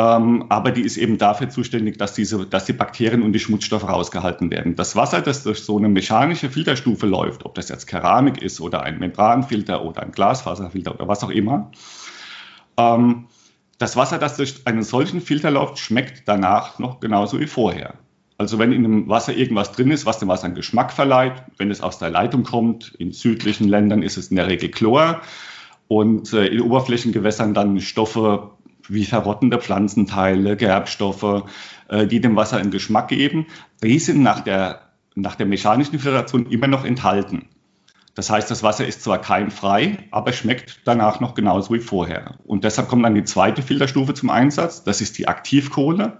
aber 0.00 0.70
die 0.70 0.82
ist 0.82 0.96
eben 0.96 1.18
dafür 1.18 1.48
zuständig, 1.48 1.98
dass, 1.98 2.14
diese, 2.14 2.46
dass 2.46 2.64
die 2.64 2.72
Bakterien 2.72 3.22
und 3.22 3.32
die 3.32 3.40
Schmutzstoffe 3.40 3.88
rausgehalten 3.88 4.50
werden. 4.50 4.76
Das 4.76 4.96
Wasser, 4.96 5.20
das 5.20 5.42
durch 5.42 5.60
so 5.60 5.78
eine 5.78 5.88
mechanische 5.88 6.48
Filterstufe 6.48 7.06
läuft, 7.06 7.44
ob 7.44 7.54
das 7.54 7.68
jetzt 7.68 7.86
Keramik 7.86 8.40
ist 8.40 8.60
oder 8.60 8.82
ein 8.82 8.98
Membranfilter 8.98 9.84
oder 9.84 10.02
ein 10.02 10.12
Glasfaserfilter 10.12 10.94
oder 10.94 11.08
was 11.08 11.24
auch 11.24 11.30
immer, 11.30 11.70
ähm, 12.76 13.26
das 13.78 13.96
Wasser, 13.96 14.18
das 14.18 14.36
durch 14.36 14.66
einen 14.66 14.82
solchen 14.82 15.20
Filter 15.20 15.50
läuft, 15.50 15.78
schmeckt 15.78 16.28
danach 16.28 16.78
noch 16.78 17.00
genauso 17.00 17.40
wie 17.40 17.46
vorher. 17.46 17.94
Also 18.38 18.58
wenn 18.58 18.72
in 18.72 18.82
dem 18.82 19.08
Wasser 19.08 19.34
irgendwas 19.34 19.72
drin 19.72 19.90
ist, 19.90 20.06
was 20.06 20.18
dem 20.18 20.28
Wasser 20.28 20.46
einen 20.46 20.54
Geschmack 20.54 20.92
verleiht, 20.92 21.42
wenn 21.58 21.70
es 21.70 21.82
aus 21.82 21.98
der 21.98 22.10
Leitung 22.10 22.44
kommt, 22.44 22.94
in 22.98 23.12
südlichen 23.12 23.68
Ländern 23.68 24.02
ist 24.02 24.16
es 24.16 24.28
in 24.28 24.36
der 24.36 24.46
Regel 24.46 24.70
Chlor 24.70 25.20
und 25.88 26.32
äh, 26.32 26.46
in 26.46 26.60
Oberflächengewässern 26.62 27.54
dann 27.54 27.80
Stoffe, 27.80 28.50
wie 28.90 29.04
verrottende 29.04 29.58
Pflanzenteile, 29.58 30.56
Gerbstoffe, 30.56 31.44
äh, 31.88 32.06
die 32.06 32.20
dem 32.20 32.36
Wasser 32.36 32.58
einen 32.58 32.70
Geschmack 32.70 33.08
geben, 33.08 33.46
die 33.82 33.98
sind 33.98 34.22
nach 34.22 34.40
der, 34.40 34.90
nach 35.14 35.36
der 35.36 35.46
mechanischen 35.46 35.98
Filtration 35.98 36.46
immer 36.46 36.66
noch 36.66 36.84
enthalten. 36.84 37.48
Das 38.14 38.28
heißt, 38.28 38.50
das 38.50 38.62
Wasser 38.62 38.86
ist 38.86 39.02
zwar 39.02 39.20
keimfrei, 39.20 39.98
aber 40.10 40.32
schmeckt 40.32 40.80
danach 40.84 41.20
noch 41.20 41.34
genauso 41.34 41.72
wie 41.72 41.78
vorher. 41.78 42.34
Und 42.44 42.64
deshalb 42.64 42.88
kommt 42.88 43.04
dann 43.04 43.14
die 43.14 43.24
zweite 43.24 43.62
Filterstufe 43.62 44.14
zum 44.14 44.30
Einsatz. 44.30 44.82
Das 44.82 45.00
ist 45.00 45.16
die 45.16 45.28
Aktivkohle. 45.28 46.18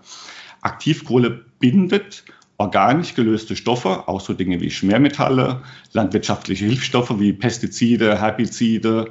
Aktivkohle 0.62 1.44
bindet 1.58 2.24
organisch 2.58 3.14
gelöste 3.14 3.56
Stoffe, 3.56 4.06
auch 4.06 4.20
so 4.20 4.34
Dinge 4.34 4.60
wie 4.60 4.70
Schwermetalle, 4.70 5.62
landwirtschaftliche 5.92 6.66
Hilfsstoffe 6.66 7.18
wie 7.18 7.32
Pestizide, 7.32 8.20
Herbizide, 8.20 9.10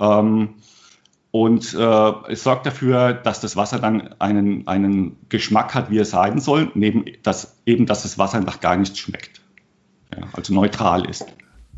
ähm, 0.00 0.54
und 1.32 1.74
äh, 1.74 2.12
es 2.28 2.42
sorgt 2.42 2.66
dafür, 2.66 3.12
dass 3.12 3.40
das 3.40 3.54
Wasser 3.54 3.78
dann 3.78 4.14
einen, 4.18 4.66
einen 4.66 5.16
Geschmack 5.28 5.74
hat, 5.74 5.90
wie 5.90 5.98
es 5.98 6.10
sein 6.10 6.40
soll, 6.40 6.70
neben 6.74 7.04
das, 7.22 7.56
eben, 7.66 7.86
dass 7.86 8.02
das 8.02 8.18
Wasser 8.18 8.38
einfach 8.38 8.60
gar 8.60 8.76
nicht 8.76 8.98
schmeckt. 8.98 9.40
ja, 10.16 10.24
also 10.32 10.52
neutral 10.52 11.08
ist. 11.08 11.24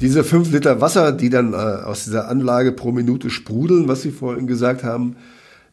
Diese 0.00 0.24
fünf 0.24 0.50
Liter 0.50 0.80
Wasser, 0.80 1.12
die 1.12 1.28
dann 1.28 1.52
äh, 1.52 1.56
aus 1.56 2.04
dieser 2.04 2.28
Anlage 2.28 2.72
pro 2.72 2.92
Minute 2.92 3.28
sprudeln, 3.28 3.88
was 3.88 4.02
Sie 4.02 4.10
vorhin 4.10 4.46
gesagt 4.46 4.84
haben, 4.84 5.16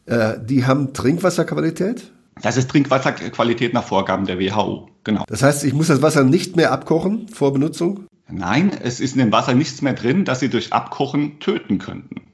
äh, 0.06 0.34
die 0.44 0.66
haben 0.66 0.94
Trinkwasserqualität? 0.94 2.12
Das 2.42 2.58
ist 2.58 2.70
Trinkwasserqualität 2.70 3.74
nach 3.74 3.86
Vorgaben 3.86 4.26
der 4.26 4.40
WHO, 4.40 4.90
genau. 5.06 5.24
Das 5.28 5.42
heißt, 5.42 5.64
ich 5.64 5.74
muss 5.74 5.88
das 5.88 6.02
Wasser 6.02 6.24
nicht 6.24 6.58
mehr 6.58 6.74
abkochen 6.74 7.30
vor 7.30 7.54
Benutzung? 7.54 8.08
Nein, 8.30 8.72
es 8.84 9.00
ist 9.00 9.14
in 9.14 9.20
dem 9.20 9.32
Wasser 9.32 9.54
nichts 9.54 9.82
mehr 9.82 9.94
drin, 9.94 10.26
das 10.26 10.42
Sie 10.42 10.50
durch 10.50 10.74
Abkochen 10.74 11.40
töten 11.40 11.80
könnten. 11.80 12.29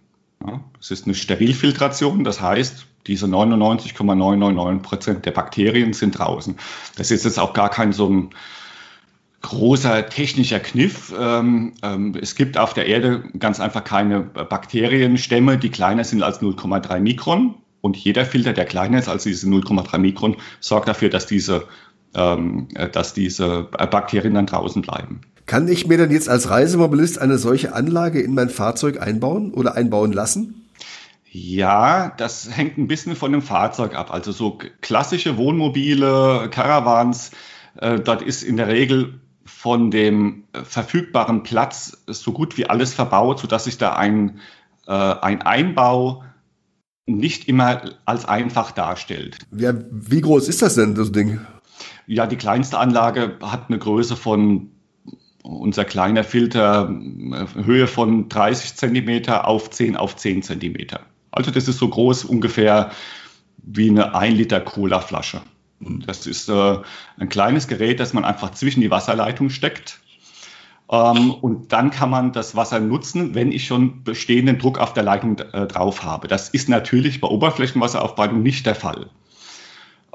Es 0.80 0.92
ist 0.92 1.06
eine 1.06 1.16
Sterilfiltration, 1.16 2.24
das 2.24 2.42
heißt, 2.42 2.86
diese 3.08 3.28
99,999 3.28 4.82
Prozent 4.82 5.26
der 5.26 5.32
Bakterien 5.32 5.94
sind 5.94 6.18
draußen. 6.18 6.56
Das 6.98 7.12
ist 7.12 7.26
jetzt 7.26 7.40
auch 7.40 7.54
gar 7.54 7.70
kein 7.70 7.94
so 7.94 8.10
ein 8.10 8.30
großer 9.42 10.10
technischer 10.10 10.60
Kniff. 10.60 11.14
Ähm, 11.18 11.74
ähm, 11.84 12.18
es 12.20 12.36
gibt 12.36 12.58
auf 12.58 12.74
der 12.74 12.88
Erde 12.88 13.24
ganz 13.38 13.60
einfach 13.60 13.84
keine 13.84 14.22
Bakterienstämme, 14.22 15.60
die 15.60 15.70
kleiner 15.70 16.04
sind 16.04 16.24
als 16.24 16.42
0,3 16.42 17.00
Mikron. 17.00 17.56
Und 17.82 17.96
jeder 17.96 18.26
Filter, 18.26 18.54
der 18.54 18.66
kleiner 18.66 18.98
ist 18.98 19.08
als 19.08 19.24
diese 19.24 19.48
0,3 19.48 20.00
Mikron, 20.00 20.38
sorgt 20.60 20.88
dafür, 20.88 21.10
dass 21.10 21.28
diese, 21.28 21.68
ähm, 22.16 22.70
dass 22.92 23.14
diese 23.14 23.64
Bakterien 23.64 24.34
dann 24.34 24.48
draußen 24.48 24.82
bleiben. 24.82 25.22
Kann 25.46 25.68
ich 25.68 25.88
mir 25.88 25.98
dann 25.98 26.12
jetzt 26.12 26.28
als 26.28 26.50
Reisemobilist 26.50 27.20
eine 27.20 27.38
solche 27.38 27.74
Anlage 27.74 28.20
in 28.20 28.34
mein 28.34 28.50
Fahrzeug 28.50 29.00
einbauen 29.02 29.54
oder 29.54 29.76
einbauen 29.76 30.12
lassen? 30.12 30.70
Ja, 31.32 32.14
das 32.18 32.50
hängt 32.56 32.78
ein 32.78 32.88
bisschen 32.88 33.16
von 33.16 33.32
dem 33.32 33.42
Fahrzeug 33.42 33.96
ab. 33.96 34.12
Also 34.12 34.32
so 34.32 34.58
klassische 34.82 35.38
Wohnmobile, 35.38 36.50
Caravans, 36.50 37.32
äh, 37.78 38.00
dort 38.00 38.22
ist 38.22 38.44
in 38.44 38.58
der 38.58 38.68
Regel 38.68 39.20
von 39.44 39.92
dem 39.92 40.46
verfügbaren 40.52 41.44
Platz 41.44 41.98
so 42.08 42.32
gut 42.32 42.58
wie 42.58 42.68
alles 42.68 42.94
verbaut, 42.94 43.40
sodass 43.40 43.66
sich 43.66 43.78
da 43.78 43.94
ein, 43.96 44.40
äh, 44.88 44.92
ein 44.92 45.44
Einbau 45.44 46.24
nicht 47.06 47.48
immer 47.48 47.82
als 48.06 48.26
einfach 48.26 48.72
darstellt. 48.72 49.38
Ja, 49.56 49.74
wie 49.92 50.22
groß 50.22 50.48
ist 50.48 50.64
das 50.64 50.74
denn, 50.76 50.96
das 50.96 51.12
Ding? 51.12 51.40
Ja, 52.08 52.26
die 52.26 52.38
kleinste 52.38 52.80
Anlage 52.80 53.38
hat 53.42 53.66
eine 53.70 53.78
Größe 53.78 54.16
von 54.16 54.72
unser 55.46 55.86
kleiner 55.86 56.24
Filter 56.24 56.90
Höhe 56.90 57.88
von 57.88 58.30
30 58.30 58.76
Zentimeter 58.76 59.48
auf 59.48 59.70
10 59.70 59.96
auf 59.96 60.16
10 60.16 60.44
Zentimeter. 60.44 61.02
Also 61.32 61.52
das 61.52 61.68
ist 61.68 61.78
so 61.78 61.88
groß 61.88 62.26
ungefähr 62.26 62.92
wie 63.58 63.90
eine 63.90 64.16
1 64.16 64.38
Liter 64.38 64.62
Cola-Flasche. 64.62 65.42
Das 65.80 66.26
ist 66.26 66.50
äh, 66.50 66.78
ein 67.18 67.30
kleines 67.30 67.68
Gerät, 67.68 68.00
das 68.00 68.14
man 68.14 68.26
einfach 68.26 68.52
zwischen 68.52 68.82
die 68.82 68.92
Wasserleitung 68.92 69.50
steckt. 69.50 70.00
Ähm, 70.90 71.32
und 71.32 71.74
dann 71.74 71.92
kann 71.92 72.10
man 72.10 72.32
das 72.32 72.56
Wasser 72.56 72.80
nutzen, 72.80 73.36
wenn 73.36 73.52
ich 73.52 73.66
schon 73.66 74.04
bestehenden 74.04 74.58
Druck 74.58 74.80
auf 74.80 74.94
der 74.94 75.04
Leitung 75.04 75.38
äh, 75.40 75.68
drauf 75.68 76.04
habe. 76.04 76.28
Das 76.28 76.50
ist 76.50 76.70
natürlich 76.70 77.22
bei 77.22 77.28
Oberflächenwasseraufbereitung 77.28 78.42
nicht 78.42 78.66
der 78.66 78.76
Fall. 78.76 79.10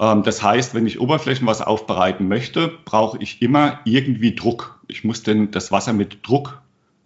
Ähm, 0.01 0.23
das 0.23 0.43
heißt, 0.43 0.75
wenn 0.75 0.87
ich 0.87 0.99
Oberflächenwasser 0.99 1.69
aufbereiten 1.69 2.27
möchte, 2.27 2.73
brauche 2.85 3.19
ich 3.19 3.43
immer 3.43 3.81
irgendwie 3.85 4.35
Druck. 4.35 4.81
Ich 4.89 5.05
muss 5.05 5.23
denn 5.23 5.51
das 5.51 5.71
Wasser 5.71 5.93
mit 5.93 6.27
Druck 6.27 6.61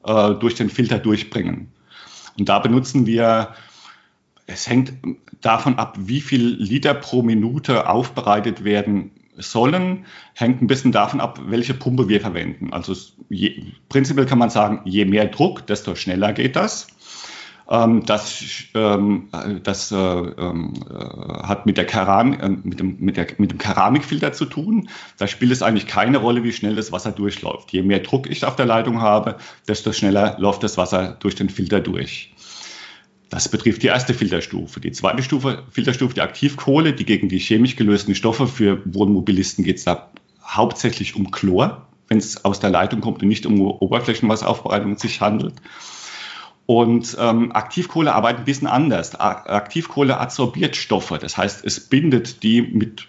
äh, 0.05 0.35
durch 0.35 0.55
den 0.55 0.71
Filter 0.71 0.99
durchbringen. 0.99 1.73
Und 2.39 2.49
da 2.49 2.59
benutzen 2.61 3.07
wir, 3.07 3.55
es 4.47 4.69
hängt 4.69 4.93
davon 5.41 5.79
ab, 5.79 5.97
wie 5.99 6.21
viel 6.21 6.47
Liter 6.47 6.95
pro 6.95 7.23
Minute 7.23 7.89
aufbereitet 7.89 8.65
werden 8.65 9.11
sollen, 9.37 10.07
hängt 10.35 10.63
ein 10.63 10.69
bisschen 10.69 10.93
davon 10.93 11.21
ab, 11.21 11.41
welche 11.47 11.75
Pumpe 11.75 12.09
wir 12.09 12.21
verwenden. 12.21 12.73
Also 12.73 12.95
prinzipiell 13.89 14.27
kann 14.27 14.39
man 14.39 14.51
sagen, 14.51 14.83
je 14.85 15.05
mehr 15.05 15.27
Druck, 15.27 15.67
desto 15.67 15.97
schneller 15.97 16.33
geht 16.33 16.55
das. 16.57 16.87
Ähm, 17.71 18.04
das 18.04 18.44
ähm, 18.75 19.28
das 19.62 19.90
äh, 19.90 19.97
ähm, 19.97 20.75
äh, 20.90 20.94
hat 20.94 21.64
mit, 21.64 21.78
der 21.78 21.87
Keram 21.87 22.33
äh, 22.35 22.49
mit, 22.49 22.78
dem, 22.78 22.97
mit, 23.00 23.16
der, 23.16 23.26
mit 23.38 23.52
dem 23.52 23.59
Keramikfilter 23.59 24.33
zu 24.33 24.44
tun. 24.44 24.88
Da 25.16 25.26
spielt 25.26 25.50
es 25.50 25.62
eigentlich 25.62 25.87
keine 25.87 26.18
Rolle, 26.18 26.44
wie 26.44 26.52
schnell 26.52 26.76
das 26.76 26.92
Wasser 26.92 27.12
durchläuft. 27.12 27.73
Je 27.73 27.83
mehr 27.83 28.00
Druck 28.00 28.28
ich 28.28 28.44
auf 28.44 28.56
der 28.56 28.66
Leitung 28.66 29.00
habe, 29.00 29.37
desto 29.66 29.92
schneller 29.92 30.37
läuft 30.38 30.62
das 30.62 30.76
Wasser 30.76 31.16
durch 31.21 31.35
den 31.37 31.49
Filter 31.49 31.80
durch. 31.80 32.35
Das 33.30 33.49
betrifft 33.49 33.83
die 33.83 33.88
erste 33.88 34.12
Filterstufe. 34.12 34.80
Die 34.80 34.92
zweite 34.92 35.23
Stufe, 35.23 35.64
Filterstufe, 35.71 36.14
die 36.14 36.21
Aktivkohle, 36.21 36.92
die 36.92 37.04
gegen 37.04 37.28
die 37.28 37.38
chemisch 37.38 37.76
gelösten 37.76 38.14
Stoffe 38.14 38.47
für 38.47 38.83
Wohnmobilisten 38.85 39.64
geht 39.64 39.78
es 39.78 39.85
da 39.85 40.11
hauptsächlich 40.44 41.16
um 41.16 41.30
Chlor, 41.30 41.88
wenn 42.09 42.18
es 42.18 42.44
aus 42.44 42.61
der 42.61 42.71
Leitung 42.71 43.00
kommt 43.00 43.23
und 43.23 43.28
nicht 43.28 43.47
um 43.47 43.61
Oberflächenwasseraufbereitung 43.61 44.99
sich 44.99 45.21
handelt. 45.23 45.54
Und 46.66 47.16
ähm, 47.21 47.52
Aktivkohle 47.52 48.14
arbeitet 48.14 48.40
ein 48.40 48.44
bisschen 48.47 48.68
anders. 48.68 49.18
Aktivkohle 49.18 50.18
adsorbiert 50.18 50.76
Stoffe, 50.76 51.18
das 51.18 51.37
heißt, 51.37 51.64
es 51.64 51.80
bindet 51.80 52.42
die 52.42 52.62
mit 52.62 53.06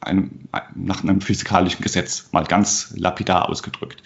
einem, 0.00 0.48
nach 0.74 1.02
einem 1.02 1.20
physikalischen 1.20 1.82
Gesetz, 1.82 2.28
mal 2.32 2.44
ganz 2.44 2.94
lapidar 2.96 3.48
ausgedrückt. 3.48 4.02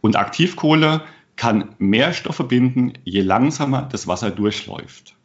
Und 0.00 0.16
Aktivkohle 0.16 1.02
kann 1.36 1.74
mehr 1.78 2.12
Stoffe 2.12 2.44
binden, 2.44 2.92
je 3.04 3.22
langsamer 3.22 3.82
das 3.82 4.06
Wasser 4.06 4.30
durchläuft. 4.30 5.16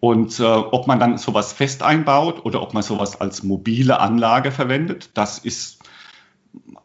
Und 0.00 0.40
äh, 0.40 0.42
ob 0.42 0.86
man 0.86 0.98
dann 0.98 1.16
sowas 1.16 1.52
fest 1.52 1.82
einbaut 1.82 2.44
oder 2.44 2.60
ob 2.60 2.74
man 2.74 2.82
sowas 2.82 3.20
als 3.20 3.42
mobile 3.42 4.00
Anlage 4.00 4.50
verwendet, 4.50 5.10
das 5.14 5.38
ist 5.38 5.78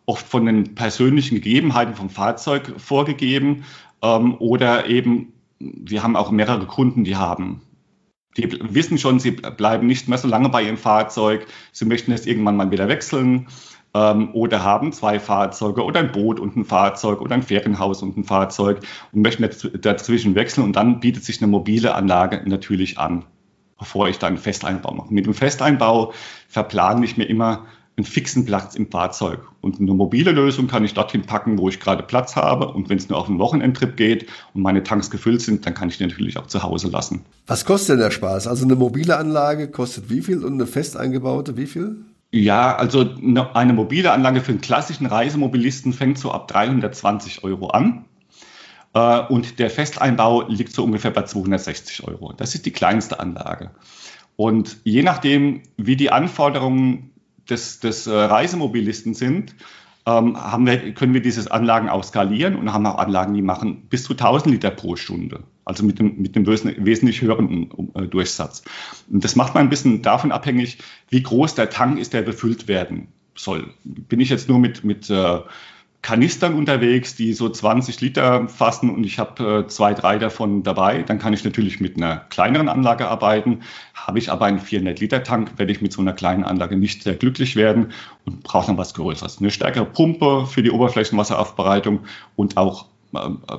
oft 0.05 0.27
von 0.27 0.45
den 0.45 0.75
persönlichen 0.75 1.35
Gegebenheiten 1.35 1.95
vom 1.95 2.09
Fahrzeug 2.09 2.73
vorgegeben. 2.77 3.65
Ähm, 4.01 4.35
oder 4.39 4.87
eben, 4.87 5.33
wir 5.59 6.03
haben 6.03 6.15
auch 6.15 6.31
mehrere 6.31 6.65
Kunden, 6.65 7.03
die 7.03 7.15
haben, 7.15 7.61
die 8.37 8.51
wissen 8.73 8.97
schon, 8.97 9.19
sie 9.19 9.31
bleiben 9.31 9.87
nicht 9.87 10.07
mehr 10.07 10.17
so 10.17 10.27
lange 10.27 10.49
bei 10.49 10.63
ihrem 10.63 10.77
Fahrzeug, 10.77 11.47
sie 11.71 11.85
möchten 11.85 12.11
es 12.11 12.25
irgendwann 12.25 12.55
mal 12.55 12.69
wieder 12.69 12.87
wechseln 12.87 13.47
ähm, 13.93 14.29
oder 14.33 14.63
haben 14.63 14.91
zwei 14.91 15.19
Fahrzeuge 15.19 15.83
oder 15.83 15.99
ein 15.99 16.11
Boot 16.11 16.39
und 16.39 16.55
ein 16.55 16.65
Fahrzeug 16.65 17.21
oder 17.21 17.33
ein 17.33 17.43
Ferienhaus 17.43 18.03
und 18.03 18.17
ein 18.17 18.23
Fahrzeug 18.23 18.81
und 19.11 19.21
möchten 19.21 19.49
dazwischen 19.81 20.35
wechseln 20.35 20.63
und 20.63 20.75
dann 20.75 20.99
bietet 20.99 21.23
sich 21.23 21.41
eine 21.41 21.49
mobile 21.49 21.95
Anlage 21.95 22.41
natürlich 22.45 22.99
an, 22.99 23.25
bevor 23.79 24.07
ich 24.07 24.19
dann 24.19 24.33
einen 24.33 24.37
Festeinbau 24.37 24.93
mache. 24.93 25.13
Mit 25.13 25.25
dem 25.25 25.33
Festeinbau 25.33 26.13
verplane 26.47 27.03
ich 27.05 27.17
mir 27.17 27.25
immer 27.25 27.65
einen 27.97 28.05
fixen 28.05 28.45
Platz 28.45 28.75
im 28.75 28.89
Fahrzeug. 28.91 29.39
Und 29.61 29.79
eine 29.79 29.91
mobile 29.91 30.31
Lösung 30.31 30.67
kann 30.67 30.85
ich 30.85 30.93
dorthin 30.93 31.23
packen, 31.23 31.57
wo 31.57 31.67
ich 31.67 31.79
gerade 31.79 32.03
Platz 32.03 32.35
habe. 32.35 32.67
Und 32.67 32.89
wenn 32.89 32.97
es 32.97 33.09
nur 33.09 33.17
auf 33.17 33.27
einen 33.27 33.39
Wochenendtrip 33.39 33.97
geht 33.97 34.27
und 34.53 34.61
meine 34.61 34.83
Tanks 34.83 35.09
gefüllt 35.09 35.41
sind, 35.41 35.65
dann 35.65 35.73
kann 35.73 35.89
ich 35.89 35.97
die 35.97 36.05
natürlich 36.05 36.37
auch 36.37 36.45
zu 36.45 36.61
Hause 36.61 36.89
lassen. 36.89 37.25
Was 37.47 37.65
kostet 37.65 37.95
denn 37.95 37.99
der 37.99 38.11
Spaß? 38.11 38.45
Also 38.45 38.65
eine 38.65 38.75
mobile 38.75 39.17
Anlage 39.17 39.67
kostet 39.67 40.11
wie 40.11 40.21
viel 40.21 40.45
und 40.45 40.53
eine 40.53 40.67
fest 40.67 40.95
eingebaute 40.95 41.57
wie 41.57 41.65
viel? 41.65 41.97
Ja, 42.31 42.75
also 42.75 43.09
eine 43.23 43.73
mobile 43.73 44.11
Anlage 44.11 44.41
für 44.41 44.51
einen 44.51 44.61
klassischen 44.61 45.07
Reisemobilisten 45.07 45.91
fängt 45.91 46.19
so 46.19 46.31
ab 46.31 46.47
320 46.49 47.43
Euro 47.43 47.69
an. 47.69 48.05
Äh, 48.93 49.21
und 49.21 49.57
der 49.57 49.71
Festeinbau 49.71 50.47
liegt 50.47 50.71
so 50.71 50.83
ungefähr 50.83 51.11
bei 51.11 51.23
260 51.23 52.07
Euro. 52.07 52.31
Das 52.33 52.53
ist 52.53 52.67
die 52.67 52.71
kleinste 52.71 53.19
Anlage. 53.19 53.71
Und 54.35 54.77
je 54.83 55.01
nachdem, 55.01 55.63
wie 55.77 55.95
die 55.95 56.11
Anforderungen 56.11 57.11
des, 57.47 57.79
des 57.79 58.07
äh, 58.07 58.11
Reisemobilisten 58.11 59.13
sind, 59.13 59.55
ähm, 60.05 60.37
haben 60.37 60.65
wir, 60.65 60.93
können 60.93 61.13
wir 61.13 61.21
diese 61.21 61.51
Anlagen 61.51 61.89
auch 61.89 62.03
skalieren 62.03 62.55
und 62.55 62.71
haben 62.71 62.85
auch 62.85 62.97
Anlagen, 62.97 63.33
die 63.33 63.41
machen 63.41 63.87
bis 63.89 64.03
zu 64.03 64.13
1000 64.13 64.53
Liter 64.53 64.71
pro 64.71 64.95
Stunde. 64.95 65.43
Also 65.65 65.83
mit 65.83 65.99
dem, 65.99 66.21
mit 66.21 66.35
dem 66.35 66.47
wesentlich 66.47 67.21
höheren 67.21 67.69
äh, 67.93 68.03
Durchsatz. 68.03 68.63
Und 69.11 69.23
das 69.23 69.35
macht 69.35 69.53
man 69.53 69.63
ein 69.63 69.69
bisschen 69.69 70.01
davon 70.01 70.31
abhängig, 70.31 70.77
wie 71.09 71.21
groß 71.21 71.55
der 71.55 71.69
Tank 71.69 71.99
ist, 71.99 72.13
der 72.13 72.21
befüllt 72.21 72.69
werden 72.69 73.09
soll. 73.35 73.73
Bin 73.83 74.21
ich 74.21 74.29
jetzt 74.29 74.47
nur 74.47 74.59
mit, 74.59 74.85
mit 74.85 75.09
äh, 75.09 75.39
Kanistern 76.01 76.53
unterwegs, 76.53 77.15
die 77.15 77.33
so 77.33 77.49
20 77.49 77.99
Liter 78.01 78.47
fassen 78.47 78.89
und 78.89 79.03
ich 79.03 79.19
habe 79.19 79.63
äh, 79.65 79.67
zwei, 79.67 79.93
drei 79.93 80.17
davon 80.19 80.63
dabei, 80.63 81.03
dann 81.03 81.19
kann 81.19 81.33
ich 81.33 81.43
natürlich 81.43 81.79
mit 81.79 81.97
einer 81.97 82.17
kleineren 82.29 82.69
Anlage 82.69 83.07
arbeiten. 83.07 83.61
Habe 83.93 84.19
ich 84.19 84.31
aber 84.31 84.45
einen 84.45 84.59
400 84.59 84.99
Liter 84.99 85.23
Tank, 85.23 85.57
werde 85.57 85.71
ich 85.71 85.81
mit 85.81 85.91
so 85.91 86.01
einer 86.01 86.13
kleinen 86.13 86.43
Anlage 86.43 86.77
nicht 86.77 87.03
sehr 87.03 87.15
glücklich 87.15 87.55
werden 87.55 87.91
und 88.25 88.43
brauche 88.43 88.67
dann 88.67 88.77
was 88.77 88.93
Größeres. 88.93 89.39
Eine 89.39 89.51
stärkere 89.51 89.85
Pumpe 89.85 90.45
für 90.45 90.63
die 90.63 90.71
Oberflächenwasseraufbereitung 90.71 92.01
und 92.35 92.55
auch 92.57 92.85
ähm, 93.15 93.39
äh, 93.49 93.57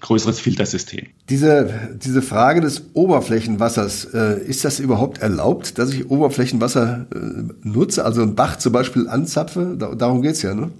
größeres 0.00 0.38
Filtersystem. 0.38 1.06
Diese, 1.28 1.96
diese 2.00 2.22
Frage 2.22 2.60
des 2.60 2.94
Oberflächenwassers, 2.94 4.04
äh, 4.14 4.40
ist 4.44 4.64
das 4.64 4.78
überhaupt 4.78 5.18
erlaubt, 5.18 5.78
dass 5.78 5.92
ich 5.92 6.08
Oberflächenwasser 6.08 7.06
äh, 7.12 7.18
nutze, 7.62 8.04
also 8.04 8.22
einen 8.22 8.36
Bach 8.36 8.56
zum 8.58 8.72
Beispiel 8.72 9.08
anzapfe? 9.08 9.74
Da, 9.76 9.96
darum 9.96 10.22
es 10.22 10.42
ja, 10.42 10.54
ne? 10.54 10.70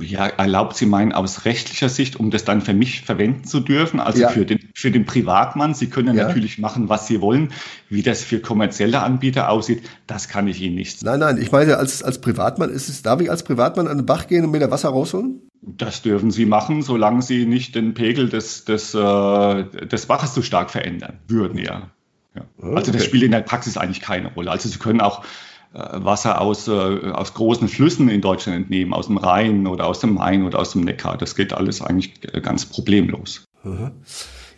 Ja, 0.00 0.26
erlaubt 0.26 0.76
Sie 0.76 0.86
meinen 0.86 1.12
aus 1.12 1.44
rechtlicher 1.44 1.88
Sicht, 1.88 2.16
um 2.16 2.30
das 2.30 2.44
dann 2.44 2.60
für 2.60 2.74
mich 2.74 3.02
verwenden 3.02 3.44
zu 3.44 3.60
dürfen, 3.60 4.00
also 4.00 4.20
ja. 4.20 4.28
für, 4.28 4.44
den, 4.44 4.58
für 4.74 4.90
den 4.90 5.06
Privatmann. 5.06 5.74
Sie 5.74 5.88
können 5.88 6.16
ja. 6.16 6.26
natürlich 6.26 6.58
machen, 6.58 6.88
was 6.88 7.06
Sie 7.06 7.20
wollen. 7.20 7.52
Wie 7.88 8.02
das 8.02 8.22
für 8.22 8.40
kommerzielle 8.40 9.02
Anbieter 9.02 9.48
aussieht, 9.48 9.82
das 10.06 10.28
kann 10.28 10.46
ich 10.46 10.60
Ihnen 10.60 10.74
nicht 10.74 11.00
sagen. 11.00 11.20
Nein, 11.20 11.36
nein, 11.36 11.42
ich 11.42 11.52
meine, 11.52 11.78
als, 11.78 12.02
als 12.02 12.20
Privatmann 12.20 12.70
ist 12.70 12.88
es, 12.88 13.02
darf 13.02 13.20
ich 13.20 13.30
als 13.30 13.44
Privatmann 13.44 13.88
an 13.88 13.98
den 13.98 14.06
Bach 14.06 14.26
gehen 14.26 14.44
und 14.44 14.50
mir 14.50 14.60
da 14.60 14.70
Wasser 14.70 14.90
rausholen? 14.90 15.40
Das 15.62 16.02
dürfen 16.02 16.30
Sie 16.30 16.46
machen, 16.46 16.82
solange 16.82 17.22
Sie 17.22 17.46
nicht 17.46 17.74
den 17.74 17.94
Pegel 17.94 18.28
des, 18.28 18.64
des, 18.64 18.94
äh, 18.94 19.64
des 19.64 20.08
Wassers 20.08 20.34
zu 20.34 20.42
stark 20.42 20.70
verändern 20.70 21.18
würden, 21.28 21.58
ja. 21.58 21.90
ja. 22.34 22.42
Okay. 22.58 22.76
Also 22.76 22.92
das 22.92 23.04
spielt 23.04 23.22
in 23.22 23.30
der 23.30 23.40
Praxis 23.40 23.76
eigentlich 23.76 24.00
keine 24.00 24.32
Rolle. 24.34 24.50
Also 24.50 24.68
Sie 24.68 24.78
können 24.78 25.00
auch 25.00 25.24
Wasser 25.72 26.40
aus, 26.40 26.68
äh, 26.68 26.70
aus 26.70 27.34
großen 27.34 27.68
Flüssen 27.68 28.08
in 28.08 28.20
Deutschland 28.20 28.58
entnehmen, 28.58 28.94
aus 28.94 29.06
dem 29.06 29.18
Rhein 29.18 29.66
oder 29.66 29.86
aus 29.86 30.00
dem 30.00 30.14
Main 30.14 30.44
oder 30.44 30.58
aus 30.58 30.72
dem 30.72 30.82
Neckar. 30.82 31.18
Das 31.18 31.34
geht 31.34 31.52
alles 31.52 31.82
eigentlich 31.82 32.14
ganz 32.42 32.66
problemlos. 32.66 33.44
Mhm. 33.62 33.92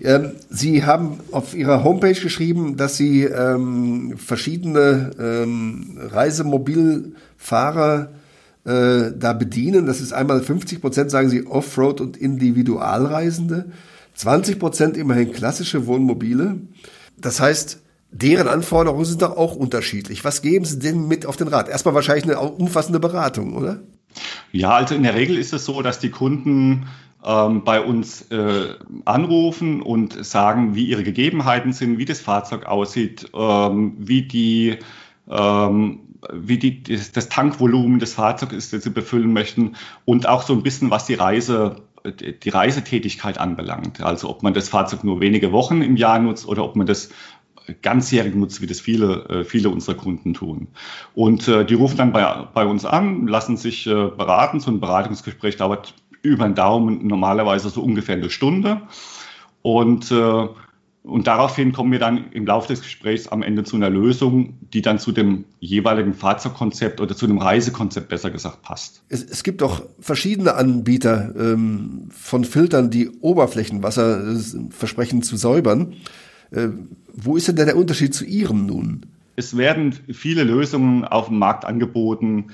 Ähm, 0.02 0.32
Sie 0.48 0.84
haben 0.84 1.20
auf 1.32 1.54
Ihrer 1.54 1.84
Homepage 1.84 2.18
geschrieben, 2.18 2.76
dass 2.76 2.96
Sie 2.96 3.24
ähm, 3.24 4.14
verschiedene 4.16 5.10
ähm, 5.18 5.98
Reisemobilfahrer 5.98 8.08
äh, 8.64 9.12
da 9.16 9.32
bedienen. 9.32 9.86
Das 9.86 10.00
ist 10.00 10.12
einmal 10.12 10.42
50 10.42 10.80
Prozent, 10.80 11.10
sagen 11.10 11.28
Sie, 11.28 11.46
Offroad 11.46 12.00
und 12.00 12.16
Individualreisende, 12.16 13.66
20 14.14 14.58
Prozent 14.58 14.96
immerhin 14.96 15.32
klassische 15.32 15.86
Wohnmobile. 15.86 16.56
Das 17.18 17.40
heißt, 17.40 17.80
deren 18.12 18.48
Anforderungen 18.48 19.04
sind 19.04 19.22
doch 19.22 19.36
auch 19.36 19.54
unterschiedlich. 19.54 20.24
Was 20.24 20.42
geben 20.42 20.64
Sie 20.64 20.78
denn 20.78 21.06
mit 21.06 21.26
auf 21.26 21.36
den 21.36 21.48
Rat? 21.48 21.68
Erstmal 21.68 21.94
wahrscheinlich 21.94 22.24
eine 22.24 22.40
umfassende 22.40 23.00
Beratung, 23.00 23.56
oder? 23.56 23.80
Ja, 24.52 24.70
also 24.70 24.94
in 24.94 25.04
der 25.04 25.14
Regel 25.14 25.38
ist 25.38 25.52
es 25.52 25.64
so, 25.64 25.82
dass 25.82 26.00
die 26.00 26.10
Kunden 26.10 26.88
ähm, 27.24 27.64
bei 27.64 27.80
uns 27.80 28.22
äh, 28.30 28.74
anrufen 29.04 29.82
und 29.82 30.24
sagen, 30.24 30.74
wie 30.74 30.86
ihre 30.86 31.04
Gegebenheiten 31.04 31.72
sind, 31.72 31.98
wie 31.98 32.04
das 32.04 32.20
Fahrzeug 32.20 32.66
aussieht, 32.66 33.30
ähm, 33.34 33.94
wie 33.98 34.22
die 34.22 34.78
ähm, 35.28 36.00
wie 36.34 36.58
die, 36.58 36.82
das 36.82 37.30
Tankvolumen 37.30 37.98
des 37.98 38.12
Fahrzeugs 38.12 38.52
ist, 38.52 38.72
das 38.74 38.82
sie 38.82 38.90
befüllen 38.90 39.32
möchten 39.32 39.76
und 40.04 40.28
auch 40.28 40.42
so 40.42 40.52
ein 40.52 40.62
bisschen, 40.62 40.90
was 40.90 41.06
die 41.06 41.14
Reise 41.14 41.76
die 42.04 42.48
Reisetätigkeit 42.48 43.38
anbelangt. 43.38 44.02
Also 44.02 44.30
ob 44.30 44.42
man 44.42 44.54
das 44.54 44.68
Fahrzeug 44.68 45.04
nur 45.04 45.20
wenige 45.20 45.52
Wochen 45.52 45.82
im 45.82 45.96
Jahr 45.96 46.18
nutzt 46.18 46.46
oder 46.46 46.64
ob 46.64 46.76
man 46.76 46.86
das 46.86 47.10
ganzjährig 47.74 48.34
nutzt, 48.34 48.60
wie 48.60 48.66
das 48.66 48.80
viele, 48.80 49.24
äh, 49.28 49.44
viele 49.44 49.70
unserer 49.70 49.96
Kunden 49.96 50.34
tun. 50.34 50.68
Und 51.14 51.48
äh, 51.48 51.64
die 51.64 51.74
rufen 51.74 51.96
dann 51.96 52.12
bei, 52.12 52.24
bei 52.54 52.64
uns 52.64 52.84
an, 52.84 53.26
lassen 53.26 53.56
sich 53.56 53.86
äh, 53.86 53.90
beraten. 53.90 54.60
So 54.60 54.70
ein 54.70 54.80
Beratungsgespräch 54.80 55.56
dauert 55.56 55.94
über 56.22 56.44
den 56.44 56.54
Daumen 56.54 57.06
normalerweise 57.06 57.70
so 57.70 57.82
ungefähr 57.82 58.16
eine 58.16 58.30
Stunde. 58.30 58.82
Und 59.62 60.12
und 61.02 61.26
daraufhin 61.26 61.72
kommen 61.72 61.92
wir 61.92 61.98
dann 61.98 62.30
im 62.32 62.44
Laufe 62.44 62.68
des 62.68 62.82
Gesprächs 62.82 63.26
am 63.26 63.42
Ende 63.42 63.64
zu 63.64 63.76
einer 63.76 63.88
Lösung, 63.88 64.58
die 64.74 64.82
dann 64.82 64.98
zu 64.98 65.12
dem 65.12 65.46
jeweiligen 65.58 66.12
Fahrzeugkonzept 66.12 67.00
oder 67.00 67.16
zu 67.16 67.26
dem 67.26 67.38
Reisekonzept 67.38 68.08
besser 68.10 68.30
gesagt 68.30 68.62
passt. 68.62 69.02
Es, 69.08 69.24
es 69.24 69.42
gibt 69.42 69.62
auch 69.62 69.82
verschiedene 69.98 70.54
Anbieter 70.54 71.34
ähm, 71.38 72.08
von 72.10 72.44
Filtern, 72.44 72.90
die 72.90 73.08
Oberflächenwasser 73.08 74.36
versprechen 74.70 75.22
zu 75.22 75.38
säubern. 75.38 75.94
Äh, 76.50 76.69
wo 77.12 77.37
ist 77.37 77.49
denn 77.49 77.57
der 77.57 77.76
Unterschied 77.76 78.14
zu 78.14 78.25
Ihrem 78.25 78.66
nun? 78.66 79.07
Es 79.37 79.57
werden 79.57 79.95
viele 80.12 80.45
Lösungen 80.45 81.04
auf 81.04 81.28
dem 81.28 81.38
Markt 81.38 81.64
angeboten, 81.64 82.50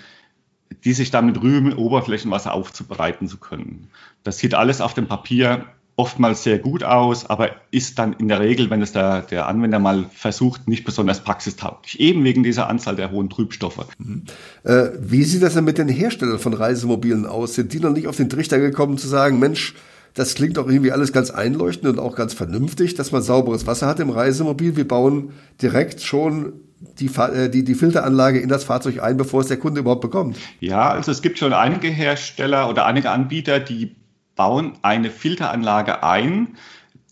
die 0.85 0.93
sich 0.93 1.11
damit 1.11 1.41
rühmen, 1.43 1.73
Oberflächenwasser 1.75 2.53
aufzubereiten 2.53 3.29
zu 3.29 3.39
können. 3.39 3.89
Das 4.23 4.39
sieht 4.39 4.55
alles 4.55 4.81
auf 4.81 4.95
dem 4.95 5.07
Papier 5.07 5.67
oftmals 5.97 6.43
sehr 6.43 6.59
gut 6.59 6.85
aus, 6.85 7.29
aber 7.29 7.57
ist 7.71 7.99
dann 7.99 8.13
in 8.13 8.29
der 8.29 8.41
Regel, 8.41 8.69
wenn 8.69 8.83
es 8.83 8.93
der, 8.93 9.23
der 9.23 9.49
Anwender 9.49 9.79
mal 9.79 10.05
versucht, 10.13 10.69
nicht 10.69 10.85
besonders 10.85 11.25
praxistauglich. 11.25 11.99
Eben 12.01 12.23
wegen 12.23 12.43
dieser 12.43 12.69
Anzahl 12.69 12.97
der 12.97 13.11
hohen 13.11 13.31
Trübstoffe. 13.31 13.87
Mhm. 13.99 14.25
Äh, 14.63 14.89
wie 15.01 15.25
sieht 15.25 15.43
das 15.43 15.55
denn 15.55 15.65
mit 15.65 15.79
den 15.79 15.89
Herstellern 15.89 16.39
von 16.39 16.53
Reisemobilen 16.53 17.25
aus? 17.25 17.55
Sind 17.55 17.73
die 17.73 17.81
noch 17.81 17.93
nicht 17.93 18.09
auf 18.09 18.17
den 18.17 18.29
Trichter 18.29 18.59
gekommen 18.59 18.99
zu 18.99 19.09
sagen, 19.09 19.39
Mensch, 19.39 19.75
das 20.17 20.35
klingt 20.35 20.57
doch 20.57 20.67
irgendwie 20.67 20.93
alles 20.93 21.13
ganz 21.13 21.31
einleuchtend 21.31 21.93
und 21.93 21.99
auch 21.99 22.17
ganz 22.17 22.33
vernünftig, 22.33 22.95
dass 22.95 23.13
man 23.13 23.21
sauberes 23.21 23.67
Wasser 23.67 23.87
hat 23.87 24.01
im 24.01 24.09
Reisemobil. 24.09 24.75
Wir 24.75 24.89
bauen 24.89 25.35
direkt 25.61 26.01
schon 26.01 26.55
die, 26.99 27.11
äh, 27.19 27.51
die, 27.51 27.65
die 27.65 27.75
Filteranlage 27.75 28.41
in 28.41 28.49
das 28.49 28.65
Fahrzeug 28.65 29.03
ein, 29.03 29.19
bevor 29.19 29.43
es 29.43 29.49
der 29.49 29.59
Kunde 29.59 29.81
überhaupt 29.81 30.01
bekommt. 30.01 30.39
Ja, 30.59 30.89
also 30.89 31.11
es 31.11 31.21
gibt 31.21 31.39
schon 31.39 31.53
einige 31.53 31.89
Hersteller 31.89 32.71
oder 32.71 32.87
einige 32.87 33.11
Anbieter, 33.11 33.61
die 33.61 33.95
bauen 34.37 34.73
eine 34.81 35.11
Filteranlage 35.11 36.03
ein, 36.03 36.57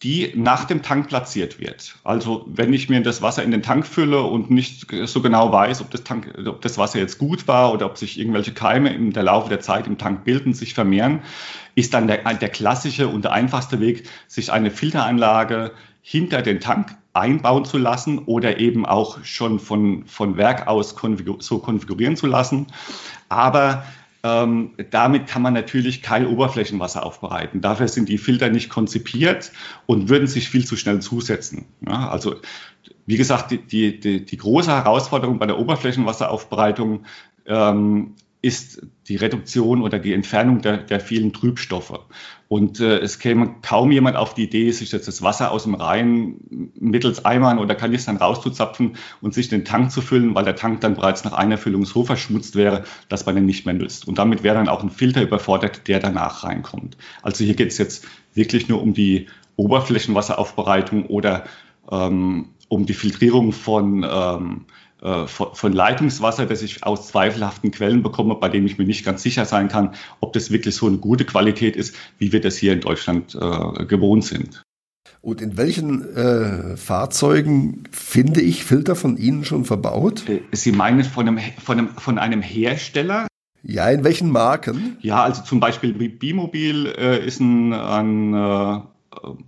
die 0.02 0.32
nach 0.34 0.64
dem 0.64 0.82
Tank 0.82 1.08
platziert 1.08 1.60
wird. 1.60 1.96
Also 2.04 2.44
wenn 2.46 2.72
ich 2.72 2.88
mir 2.88 3.02
das 3.02 3.22
Wasser 3.22 3.42
in 3.42 3.50
den 3.50 3.62
Tank 3.62 3.86
fülle 3.86 4.22
und 4.22 4.50
nicht 4.50 4.86
so 5.06 5.22
genau 5.22 5.52
weiß, 5.52 5.80
ob 5.80 5.90
das, 5.90 6.04
Tank, 6.04 6.34
ob 6.46 6.60
das 6.62 6.76
Wasser 6.78 6.98
jetzt 6.98 7.18
gut 7.18 7.48
war 7.48 7.72
oder 7.72 7.86
ob 7.86 7.96
sich 7.96 8.18
irgendwelche 8.18 8.52
Keime 8.52 8.92
im 8.92 9.12
der 9.12 9.22
Laufe 9.22 9.48
der 9.48 9.60
Zeit 9.60 9.86
im 9.86 9.96
Tank 9.96 10.24
bilden, 10.24 10.52
sich 10.52 10.74
vermehren, 10.74 11.20
ist 11.74 11.94
dann 11.94 12.06
der, 12.06 12.22
der 12.34 12.48
klassische 12.48 13.08
und 13.08 13.24
der 13.24 13.32
einfachste 13.32 13.80
Weg, 13.80 14.08
sich 14.28 14.52
eine 14.52 14.70
Filteranlage 14.70 15.72
hinter 16.02 16.42
den 16.42 16.60
Tank 16.60 16.96
einbauen 17.14 17.64
zu 17.64 17.78
lassen 17.78 18.18
oder 18.18 18.58
eben 18.58 18.84
auch 18.84 19.24
schon 19.24 19.58
von, 19.60 20.04
von 20.06 20.36
Werk 20.36 20.66
aus 20.66 20.96
konfigur 20.96 21.36
so 21.40 21.58
konfigurieren 21.58 22.16
zu 22.16 22.26
lassen. 22.26 22.66
Aber 23.28 23.84
ähm, 24.24 24.72
damit 24.90 25.26
kann 25.26 25.42
man 25.42 25.54
natürlich 25.54 26.02
kein 26.02 26.26
Oberflächenwasser 26.26 27.04
aufbereiten. 27.04 27.60
Dafür 27.60 27.88
sind 27.88 28.08
die 28.08 28.18
Filter 28.18 28.48
nicht 28.48 28.70
konzipiert 28.70 29.52
und 29.86 30.08
würden 30.08 30.26
sich 30.26 30.48
viel 30.48 30.66
zu 30.66 30.76
schnell 30.76 31.00
zusetzen. 31.00 31.66
Ja, 31.86 32.08
also 32.08 32.36
wie 33.06 33.16
gesagt, 33.16 33.50
die, 33.50 33.58
die, 34.00 34.24
die, 34.24 34.36
große 34.36 34.70
Herausforderung 34.70 35.38
bei 35.38 35.46
der 35.46 35.58
Oberflächenwasseraufbereitung 35.58 37.04
ähm, 37.46 38.14
ist 38.44 38.82
die 39.08 39.16
Reduktion 39.16 39.80
oder 39.80 39.98
die 39.98 40.12
Entfernung 40.12 40.60
der, 40.60 40.76
der 40.76 41.00
vielen 41.00 41.32
Trübstoffe. 41.32 41.98
Und 42.46 42.78
äh, 42.78 42.98
es 42.98 43.18
käme 43.18 43.54
kaum 43.62 43.90
jemand 43.90 44.18
auf 44.18 44.34
die 44.34 44.44
Idee, 44.44 44.70
sich 44.70 44.92
jetzt 44.92 45.08
das 45.08 45.22
Wasser 45.22 45.50
aus 45.50 45.62
dem 45.62 45.74
Rhein 45.74 46.36
mittels 46.78 47.24
Eimern 47.24 47.58
oder 47.58 47.74
Kanistern 47.74 48.18
rauszuzapfen 48.18 48.96
und 49.22 49.32
sich 49.32 49.48
den 49.48 49.64
Tank 49.64 49.90
zu 49.90 50.02
füllen, 50.02 50.34
weil 50.34 50.44
der 50.44 50.56
Tank 50.56 50.82
dann 50.82 50.94
bereits 50.94 51.24
nach 51.24 51.32
einer 51.32 51.56
Füllung 51.56 51.86
so 51.86 52.04
verschmutzt 52.04 52.54
wäre, 52.54 52.84
dass 53.08 53.24
man 53.24 53.38
ihn 53.38 53.46
nicht 53.46 53.64
mehr 53.64 53.74
nützt. 53.74 54.06
Und 54.06 54.18
damit 54.18 54.42
wäre 54.42 54.56
dann 54.56 54.68
auch 54.68 54.82
ein 54.82 54.90
Filter 54.90 55.22
überfordert, 55.22 55.88
der 55.88 55.98
danach 55.98 56.44
reinkommt. 56.44 56.98
Also 57.22 57.44
hier 57.44 57.54
geht 57.54 57.68
es 57.68 57.78
jetzt 57.78 58.06
wirklich 58.34 58.68
nur 58.68 58.82
um 58.82 58.92
die 58.92 59.26
Oberflächenwasseraufbereitung 59.56 61.06
oder 61.06 61.44
ähm, 61.90 62.50
um 62.68 62.84
die 62.84 62.94
Filtrierung 62.94 63.52
von 63.52 64.04
ähm, 64.06 64.66
äh, 64.66 64.83
von 65.04 65.72
Leitungswasser, 65.72 66.46
das 66.46 66.62
ich 66.62 66.82
aus 66.82 67.08
zweifelhaften 67.08 67.70
Quellen 67.70 68.02
bekomme, 68.02 68.36
bei 68.36 68.48
dem 68.48 68.64
ich 68.64 68.78
mir 68.78 68.86
nicht 68.86 69.04
ganz 69.04 69.22
sicher 69.22 69.44
sein 69.44 69.68
kann, 69.68 69.94
ob 70.20 70.32
das 70.32 70.50
wirklich 70.50 70.74
so 70.74 70.86
eine 70.86 70.96
gute 70.96 71.26
Qualität 71.26 71.76
ist, 71.76 71.94
wie 72.16 72.32
wir 72.32 72.40
das 72.40 72.56
hier 72.56 72.72
in 72.72 72.80
Deutschland 72.80 73.34
äh, 73.34 73.84
gewohnt 73.84 74.24
sind. 74.24 74.62
Und 75.20 75.40
in 75.40 75.56
welchen 75.56 76.14
äh, 76.14 76.76
Fahrzeugen 76.76 77.84
finde 77.90 78.42
ich 78.42 78.64
Filter 78.64 78.94
von 78.94 79.16
Ihnen 79.16 79.44
schon 79.44 79.64
verbaut? 79.64 80.28
Äh, 80.28 80.42
Sie 80.52 80.72
meinen 80.72 81.02
von 81.02 81.26
einem, 81.26 81.38
von 81.62 81.78
einem, 81.78 81.88
von 81.96 82.18
einem 82.18 82.42
Hersteller? 82.42 83.26
Ja, 83.62 83.88
in 83.88 84.04
welchen 84.04 84.30
Marken? 84.30 84.98
Ja, 85.00 85.22
also 85.22 85.42
zum 85.42 85.60
Beispiel 85.60 85.94
Bimobil 85.94 86.86
äh, 86.98 87.26
ist 87.26 87.40
ein, 87.40 87.72
ein, 87.72 88.34
äh, 88.34 88.80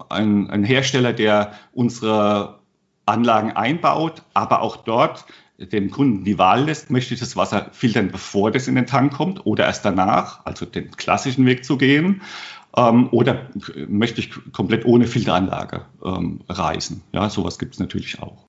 ein, 0.08 0.48
ein 0.48 0.64
Hersteller, 0.64 1.12
der 1.12 1.52
unsere 1.72 2.60
Anlagen 3.04 3.52
einbaut, 3.52 4.22
aber 4.32 4.62
auch 4.62 4.78
dort 4.78 5.26
dem 5.58 5.90
Kunden 5.90 6.24
die 6.24 6.38
Wahl 6.38 6.64
lässt, 6.64 6.90
möchte 6.90 7.14
ich 7.14 7.20
das 7.20 7.36
Wasser 7.36 7.70
filtern, 7.72 8.10
bevor 8.10 8.50
das 8.50 8.68
in 8.68 8.74
den 8.74 8.86
Tank 8.86 9.14
kommt 9.14 9.46
oder 9.46 9.64
erst 9.64 9.84
danach, 9.84 10.44
also 10.44 10.66
den 10.66 10.90
klassischen 10.90 11.46
Weg 11.46 11.64
zu 11.64 11.78
gehen, 11.78 12.22
ähm, 12.76 13.08
oder 13.10 13.46
möchte 13.88 14.20
ich 14.20 14.30
komplett 14.52 14.84
ohne 14.84 15.06
Filteranlage 15.06 15.86
ähm, 16.04 16.40
reisen. 16.48 17.02
Ja, 17.12 17.30
sowas 17.30 17.58
gibt 17.58 17.74
es 17.74 17.80
natürlich 17.80 18.20
auch. 18.20 18.46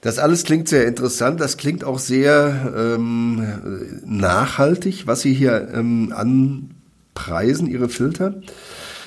Das 0.00 0.18
alles 0.18 0.44
klingt 0.44 0.68
sehr 0.68 0.86
interessant, 0.86 1.40
das 1.40 1.56
klingt 1.56 1.84
auch 1.84 1.98
sehr 1.98 2.74
ähm, 2.76 4.02
nachhaltig, 4.04 5.06
was 5.06 5.22
Sie 5.22 5.32
hier 5.32 5.70
ähm, 5.72 6.12
anpreisen, 6.14 7.66
Ihre 7.66 7.88
Filter. 7.88 8.40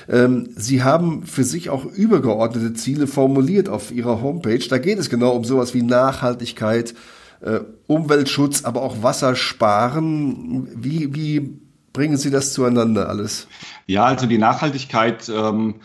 Ähm, 0.08 0.48
Sie 0.56 0.82
haben 0.82 1.24
für 1.26 1.44
sich 1.44 1.70
auch 1.70 1.84
übergeordnete 1.84 2.74
Ziele 2.74 3.06
formuliert 3.06 3.68
auf 3.68 3.90
Ihrer 3.90 4.22
Homepage. 4.22 4.66
Da 4.68 4.78
geht 4.78 4.98
es 4.98 5.10
genau 5.10 5.32
um 5.32 5.44
sowas 5.44 5.74
wie 5.74 5.82
Nachhaltigkeit, 5.82 6.94
äh, 7.40 7.60
Umweltschutz, 7.86 8.64
aber 8.64 8.82
auch 8.82 9.02
Wassersparen. 9.02 10.68
Wie, 10.74 11.14
wie 11.14 11.60
bringen 11.92 12.16
Sie 12.16 12.30
das 12.30 12.52
zueinander 12.52 13.08
alles? 13.08 13.48
Ja, 13.86 14.04
also 14.04 14.26
die 14.26 14.38
Nachhaltigkeit, 14.38 15.28
ähm, 15.28 15.76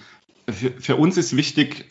für, 0.49 0.71
für 0.79 0.95
uns 0.95 1.17
ist 1.17 1.36
wichtig, 1.36 1.86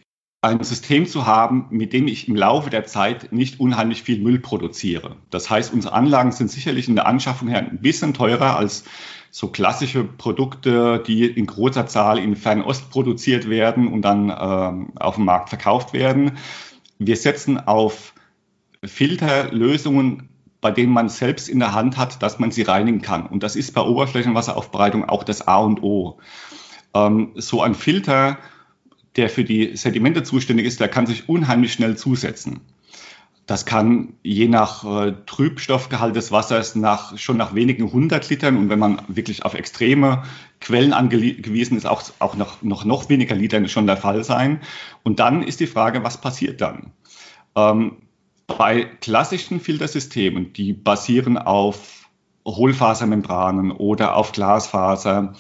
ein 0.45 0.65
System 0.65 1.07
zu 1.07 1.27
haben, 1.27 1.67
mit 1.71 1.93
dem 1.93 2.09
ich 2.09 2.27
im 2.27 2.35
Laufe 2.35 2.69
der 2.69 2.85
Zeit 2.85 3.33
nicht 3.33 3.61
unheimlich 3.61 4.03
viel 4.03 4.19
Müll 4.19 4.41
produziere. 4.41 5.17
Das 5.31 5.49
heißt, 5.49 5.73
unsere 5.73 5.95
Anlagen 5.95 6.33
sind 6.33 6.51
sicherlich 6.51 6.89
in 6.89 6.97
der 6.97 7.07
Anschaffung 7.07 7.47
her 7.47 7.61
ein 7.61 7.79
bisschen 7.81 8.13
teurer 8.13 8.57
als 8.57 8.83
so 9.35 9.49
klassische 9.49 10.05
Produkte, 10.05 11.03
die 11.07 11.25
in 11.25 11.47
großer 11.47 11.87
Zahl 11.87 12.19
in 12.19 12.37
Fernost 12.37 12.91
produziert 12.91 13.49
werden 13.49 13.89
und 13.89 14.03
dann 14.03 14.29
ähm, 14.29 14.93
auf 14.97 15.15
dem 15.15 15.25
Markt 15.25 15.49
verkauft 15.49 15.95
werden. 15.95 16.33
Wir 16.99 17.17
setzen 17.17 17.59
auf 17.59 18.13
Filterlösungen, 18.85 20.29
bei 20.61 20.71
denen 20.71 20.93
man 20.93 21.09
selbst 21.09 21.49
in 21.49 21.61
der 21.61 21.73
Hand 21.73 21.97
hat, 21.97 22.23
dass 22.23 22.39
man 22.39 22.51
sie 22.51 22.61
reinigen 22.61 23.01
kann. 23.01 23.27
Und 23.27 23.43
das 23.43 23.57
ist 23.57 23.73
bei 23.73 23.81
Oberflächenwasseraufbereitung 23.81 25.09
auch 25.09 25.25
das 25.25 25.49
A 25.49 25.57
und 25.57 25.83
O. 25.83 26.19
Ähm, 26.93 27.33
so 27.37 27.63
ein 27.63 27.75
Filter, 27.75 28.39
der 29.17 29.31
für 29.31 29.45
die 29.45 29.79
Sedimente 29.79 30.25
zuständig 30.25 30.67
ist, 30.67 30.79
der 30.79 30.89
kann 30.89 31.07
sich 31.07 31.31
unheimlich 31.31 31.73
schnell 31.73 31.97
zusetzen. 31.97 32.61
Das 33.53 33.67
kann 33.67 34.15
je 34.23 34.49
nach 34.49 34.83
äh, 34.83 35.13
Trübstoffgehalt 35.27 36.17
des 36.17 36.33
Wassers 36.33 36.75
nach, 36.75 37.19
schon 37.19 37.37
nach 37.37 37.55
wenigen 37.55 37.93
hundert 37.93 38.31
Litern 38.31 38.57
und 38.57 38.71
wenn 38.71 38.79
man 38.79 39.03
wirklich 39.09 39.45
auf 39.45 39.53
extreme 39.53 40.23
Quellen 40.63 40.95
angewiesen 40.95 41.77
ist, 41.77 41.85
auch, 41.85 42.03
auch 42.19 42.35
noch, 42.35 42.63
noch, 42.63 42.87
noch 42.87 43.11
weniger 43.11 43.35
Litern 43.35 43.69
schon 43.69 43.87
der 43.87 43.99
Fall 43.99 44.25
sein. 44.25 44.63
Und 45.03 45.21
dann 45.21 45.43
ist 45.43 45.61
die 45.61 45.67
Frage, 45.67 46.03
was 46.03 46.19
passiert 46.19 46.63
dann? 46.63 46.93
Ähm, 47.55 47.99
bei 48.47 48.85
klassischen 49.03 49.61
Filtersystemen, 49.61 50.55
die 50.55 50.73
basieren 50.73 51.37
auf 51.37 52.09
Hohlfasermembranen 52.47 53.71
oder 53.71 54.17
auf 54.17 54.33
Glasfaser, 54.33 55.35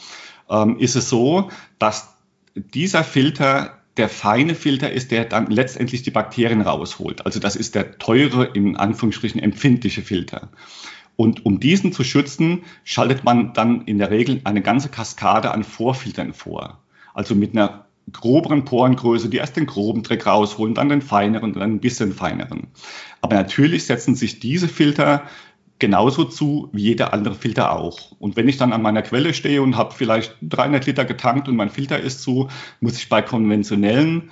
ähm, 0.50 0.78
ist 0.78 0.96
es 0.96 1.08
so, 1.08 1.48
dass 1.78 2.14
dieser 2.54 3.04
Filter 3.04 3.81
der 3.96 4.08
feine 4.08 4.54
Filter 4.54 4.90
ist, 4.90 5.10
der 5.10 5.24
dann 5.24 5.46
letztendlich 5.50 6.02
die 6.02 6.10
Bakterien 6.10 6.62
rausholt. 6.62 7.26
Also 7.26 7.40
das 7.40 7.56
ist 7.56 7.74
der 7.74 7.98
teure, 7.98 8.44
in 8.44 8.76
Anführungsstrichen 8.76 9.40
empfindliche 9.40 10.02
Filter. 10.02 10.48
Und 11.16 11.44
um 11.44 11.60
diesen 11.60 11.92
zu 11.92 12.04
schützen, 12.04 12.64
schaltet 12.84 13.22
man 13.24 13.52
dann 13.52 13.82
in 13.82 13.98
der 13.98 14.10
Regel 14.10 14.40
eine 14.44 14.62
ganze 14.62 14.88
Kaskade 14.88 15.50
an 15.50 15.62
Vorfiltern 15.62 16.32
vor. 16.32 16.80
Also 17.12 17.34
mit 17.34 17.52
einer 17.52 17.84
groberen 18.10 18.64
Porengröße, 18.64 19.28
die 19.28 19.36
erst 19.36 19.56
den 19.56 19.66
groben 19.66 20.02
Dreck 20.02 20.26
rausholen, 20.26 20.74
dann 20.74 20.88
den 20.88 21.02
feineren, 21.02 21.52
dann 21.52 21.62
ein 21.62 21.80
bisschen 21.80 22.12
feineren. 22.12 22.68
Aber 23.20 23.36
natürlich 23.36 23.84
setzen 23.84 24.14
sich 24.14 24.40
diese 24.40 24.68
Filter 24.68 25.22
genauso 25.82 26.22
zu 26.22 26.68
wie 26.72 26.82
jeder 26.82 27.12
andere 27.12 27.34
Filter 27.34 27.72
auch. 27.72 28.12
Und 28.20 28.36
wenn 28.36 28.48
ich 28.48 28.56
dann 28.56 28.72
an 28.72 28.82
meiner 28.82 29.02
Quelle 29.02 29.34
stehe 29.34 29.60
und 29.60 29.76
habe 29.76 29.92
vielleicht 29.92 30.36
300 30.40 30.86
Liter 30.86 31.04
getankt 31.04 31.48
und 31.48 31.56
mein 31.56 31.70
Filter 31.70 31.98
ist 31.98 32.22
zu, 32.22 32.46
muss 32.80 32.96
ich 32.96 33.08
bei 33.08 33.20
konventionellen 33.20 34.30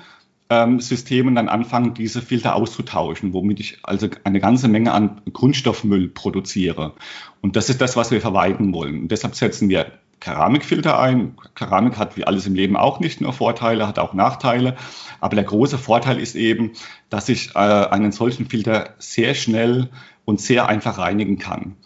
ähm, 0.48 0.78
Systemen 0.78 1.34
dann 1.34 1.48
anfangen, 1.48 1.92
diese 1.92 2.22
Filter 2.22 2.54
auszutauschen, 2.54 3.32
womit 3.32 3.58
ich 3.58 3.78
also 3.82 4.08
eine 4.22 4.38
ganze 4.38 4.68
Menge 4.68 4.92
an 4.92 5.22
Grundstoffmüll 5.32 6.06
produziere. 6.10 6.94
Und 7.40 7.56
das 7.56 7.68
ist 7.68 7.80
das, 7.80 7.96
was 7.96 8.12
wir 8.12 8.20
vermeiden 8.20 8.72
wollen. 8.72 9.00
Und 9.00 9.08
deshalb 9.10 9.34
setzen 9.34 9.68
wir 9.68 9.86
Keramikfilter 10.20 11.00
ein. 11.00 11.36
Keramik 11.56 11.98
hat 11.98 12.16
wie 12.16 12.24
alles 12.24 12.46
im 12.46 12.54
Leben 12.54 12.76
auch 12.76 13.00
nicht 13.00 13.20
nur 13.20 13.32
Vorteile, 13.32 13.88
hat 13.88 13.98
auch 13.98 14.14
Nachteile. 14.14 14.76
Aber 15.18 15.34
der 15.34 15.44
große 15.44 15.78
Vorteil 15.78 16.20
ist 16.20 16.36
eben, 16.36 16.74
dass 17.08 17.28
ich 17.28 17.56
äh, 17.56 17.58
einen 17.58 18.12
solchen 18.12 18.46
Filter 18.46 18.94
sehr 18.98 19.34
schnell 19.34 19.88
und 20.30 20.40
sehr 20.40 20.68
einfach 20.68 20.96
reinigen 20.98 21.38
kann. 21.38 21.76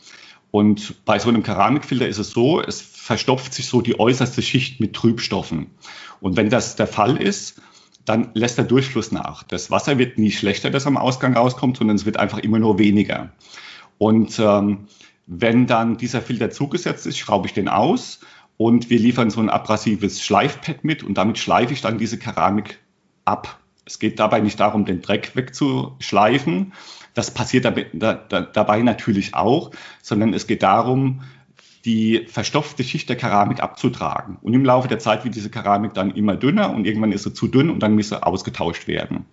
Und 0.51 1.05
bei 1.05 1.19
so 1.19 1.31
einem 1.31 1.43
Keramikfilter 1.43 2.07
ist 2.07 2.19
es 2.19 2.31
so, 2.31 2.61
es 2.61 2.81
verstopft 2.81 3.53
sich 3.53 3.67
so 3.67 3.81
die 3.81 3.99
äußerste 3.99 4.41
Schicht 4.41 4.79
mit 4.79 4.95
Trübstoffen. 4.95 5.67
Und 6.21 6.37
wenn 6.37 6.49
das 6.49 6.77
der 6.77 6.87
Fall 6.87 7.17
ist, 7.17 7.61
dann 8.05 8.29
lässt 8.35 8.59
der 8.59 8.67
Durchfluss 8.67 9.11
nach. 9.11 9.43
Das 9.43 9.71
Wasser 9.71 9.99
wird 9.99 10.19
nie 10.19 10.31
schlechter, 10.31 10.71
das 10.71 10.87
am 10.87 10.97
Ausgang 10.97 11.35
rauskommt, 11.35 11.79
sondern 11.79 11.97
es 11.97 12.07
wird 12.07 12.19
einfach 12.19 12.39
immer 12.39 12.59
nur 12.59 12.79
weniger. 12.79 13.33
Und 13.99 14.39
ähm, 14.39 14.87
wenn 15.27 15.67
dann 15.67 15.97
dieser 15.97 16.21
Filter 16.21 16.51
zugesetzt 16.51 17.07
ist, 17.07 17.19
schraube 17.19 17.47
ich 17.47 17.55
den 17.55 17.69
aus 17.69 18.21
und 18.59 18.91
wir 18.91 18.99
liefern 18.99 19.31
so 19.31 19.41
ein 19.41 19.49
abrasives 19.49 20.23
Schleifpad 20.23 20.85
mit 20.85 21.03
und 21.03 21.15
damit 21.15 21.39
schleife 21.39 21.73
ich 21.73 21.81
dann 21.81 21.99
diese 21.99 22.19
Keramik 22.19 22.79
ab. 23.25 23.59
Es 23.87 23.99
geht 23.99 24.19
dabei 24.19 24.41
nicht 24.41 24.61
darum, 24.61 24.85
den 24.85 25.03
Dreck 25.03 25.35
wegzuschleifen, 25.35 26.73
das 27.15 27.33
passiert 27.33 27.65
dabei, 27.65 27.87
da, 27.93 28.15
da, 28.15 28.43
dabei 28.43 28.83
natürlich 28.83 29.35
auch, 29.35 29.71
sondern 30.03 30.35
es 30.35 30.47
geht 30.47 30.63
darum, 30.63 31.23
die 31.85 32.27
verstopfte 32.29 32.83
Schicht 32.83 33.09
der 33.09 33.17
Keramik 33.17 33.63
abzutragen. 33.63 34.39
Und 34.43 34.55
im 34.55 34.65
Laufe 34.65 34.89
der 34.89 34.99
Zeit 34.99 35.25
wird 35.25 35.35
diese 35.35 35.51
Keramik 35.51 35.95
dann 35.95 36.13
immer 36.13 36.37
dünner 36.37 36.73
und 36.73 36.87
irgendwann 36.87 37.13
ist 37.13 37.25
sie 37.25 37.33
zu 37.33 37.47
dünn 37.47 37.71
und 37.71 37.83
dann 37.83 37.95
muss 37.95 38.09
sie 38.09 38.23
ausgetauscht 38.23 38.89
werden. 38.89 39.27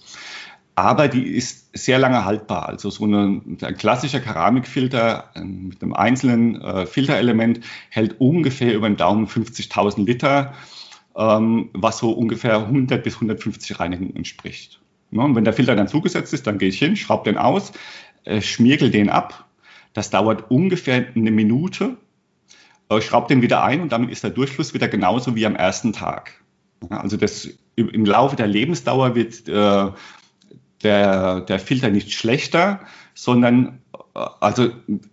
Aber 0.75 1.07
die 1.07 1.27
ist 1.27 1.69
sehr 1.77 1.99
lange 1.99 2.25
haltbar. 2.25 2.67
Also 2.67 2.89
so 2.89 3.03
eine, 3.05 3.41
ein 3.61 3.77
klassischer 3.77 4.19
Keramikfilter 4.19 5.29
äh, 5.35 5.41
mit 5.41 5.81
einem 5.81 5.93
einzelnen 5.93 6.61
äh, 6.61 6.85
Filterelement 6.85 7.61
hält 7.89 8.19
ungefähr 8.19 8.73
über 8.73 8.89
den 8.89 8.97
Daumen 8.97 9.27
50.000 9.27 10.05
Liter, 10.05 10.53
ähm, 11.15 11.69
was 11.73 11.99
so 11.99 12.11
ungefähr 12.11 12.57
100 12.57 13.03
bis 13.03 13.15
150 13.15 13.79
Reinigungen 13.79 14.15
entspricht. 14.15 14.80
Ne? 15.11 15.21
Und 15.21 15.35
wenn 15.35 15.43
der 15.43 15.53
Filter 15.53 15.75
dann 15.75 15.87
zugesetzt 15.87 16.33
ist, 16.33 16.47
dann 16.47 16.57
gehe 16.57 16.69
ich 16.69 16.79
hin, 16.79 16.95
schraube 16.95 17.29
den 17.29 17.37
aus, 17.37 17.71
äh, 18.23 18.41
schmirgel 18.41 18.91
den 18.91 19.09
ab. 19.09 19.45
Das 19.93 20.09
dauert 20.09 20.49
ungefähr 20.49 21.07
eine 21.15 21.31
Minute. 21.31 21.97
Äh, 22.89 23.01
schraube 23.01 23.27
den 23.27 23.41
wieder 23.41 23.63
ein 23.63 23.81
und 23.81 23.91
damit 23.91 24.09
ist 24.11 24.23
der 24.23 24.31
Durchfluss 24.31 24.73
wieder 24.73 24.87
genauso 24.87 25.35
wie 25.35 25.45
am 25.45 25.55
ersten 25.55 25.93
Tag. 25.93 26.41
Also 26.89 27.15
das, 27.15 27.49
im 27.75 28.05
Laufe 28.05 28.35
der 28.35 28.47
Lebensdauer 28.47 29.15
wird 29.15 29.47
äh, 29.47 29.91
der, 30.83 31.41
der 31.41 31.59
Filter 31.59 31.89
nicht 31.89 32.11
schlechter, 32.11 32.79
sondern 33.13 33.79
äh, 34.15 34.19
also 34.39 34.71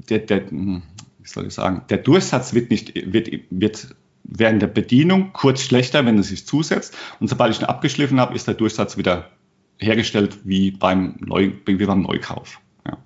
der, 0.09 0.21
der, 0.21 0.49
hm, 0.49 0.83
wie 1.19 1.29
soll 1.29 1.47
ich 1.47 1.55
sagen, 1.55 1.83
der 1.91 1.99
Durchsatz 1.99 2.55
wird 2.55 2.71
nicht, 2.71 2.95
wird, 3.13 3.31
wird 3.51 3.95
während 4.25 4.63
der 4.63 4.69
Bedienung 4.69 5.33
kurz 5.33 5.63
schlechter, 5.63 6.05
wenn 6.07 6.19
es 6.19 6.29
sich 6.29 6.47
zusetzt. 6.47 6.97
Und 7.21 7.29
sobald 7.29 7.55
ich 7.55 7.61
ihn 7.61 7.67
abgeschliffen 7.67 8.21
habe, 8.21 8.35
ist 8.35 8.47
der 8.47 8.55
Durchsatz 8.55 8.97
wieder 8.97 9.31
hergestellt 9.79 10.39
wie 10.45 10.71
beim, 10.71 11.17
Neu, 11.21 11.53
wie 11.67 11.87
beim 11.87 12.03
Neukauf. 12.03 12.61
Ja. 12.87 12.99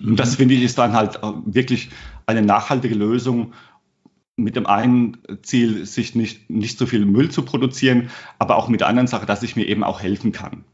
Und 0.00 0.18
das 0.18 0.36
finde 0.36 0.54
ich 0.54 0.62
ist 0.62 0.78
dann 0.78 0.92
halt 0.92 1.16
äh, 1.22 1.32
wirklich 1.44 1.90
eine 2.26 2.42
nachhaltige 2.42 2.94
Lösung 2.94 3.52
mit 4.36 4.54
dem 4.54 4.66
einen 4.66 5.16
Ziel, 5.42 5.84
sich 5.84 6.14
nicht, 6.14 6.48
nicht 6.48 6.78
so 6.78 6.86
viel 6.86 7.04
Müll 7.04 7.30
zu 7.30 7.42
produzieren, 7.42 8.10
aber 8.38 8.56
auch 8.56 8.68
mit 8.68 8.80
der 8.80 8.86
anderen 8.86 9.08
Sache, 9.08 9.26
dass 9.26 9.42
ich 9.42 9.56
mir 9.56 9.66
eben 9.66 9.82
auch 9.82 10.00
helfen 10.00 10.30
kann. 10.30 10.64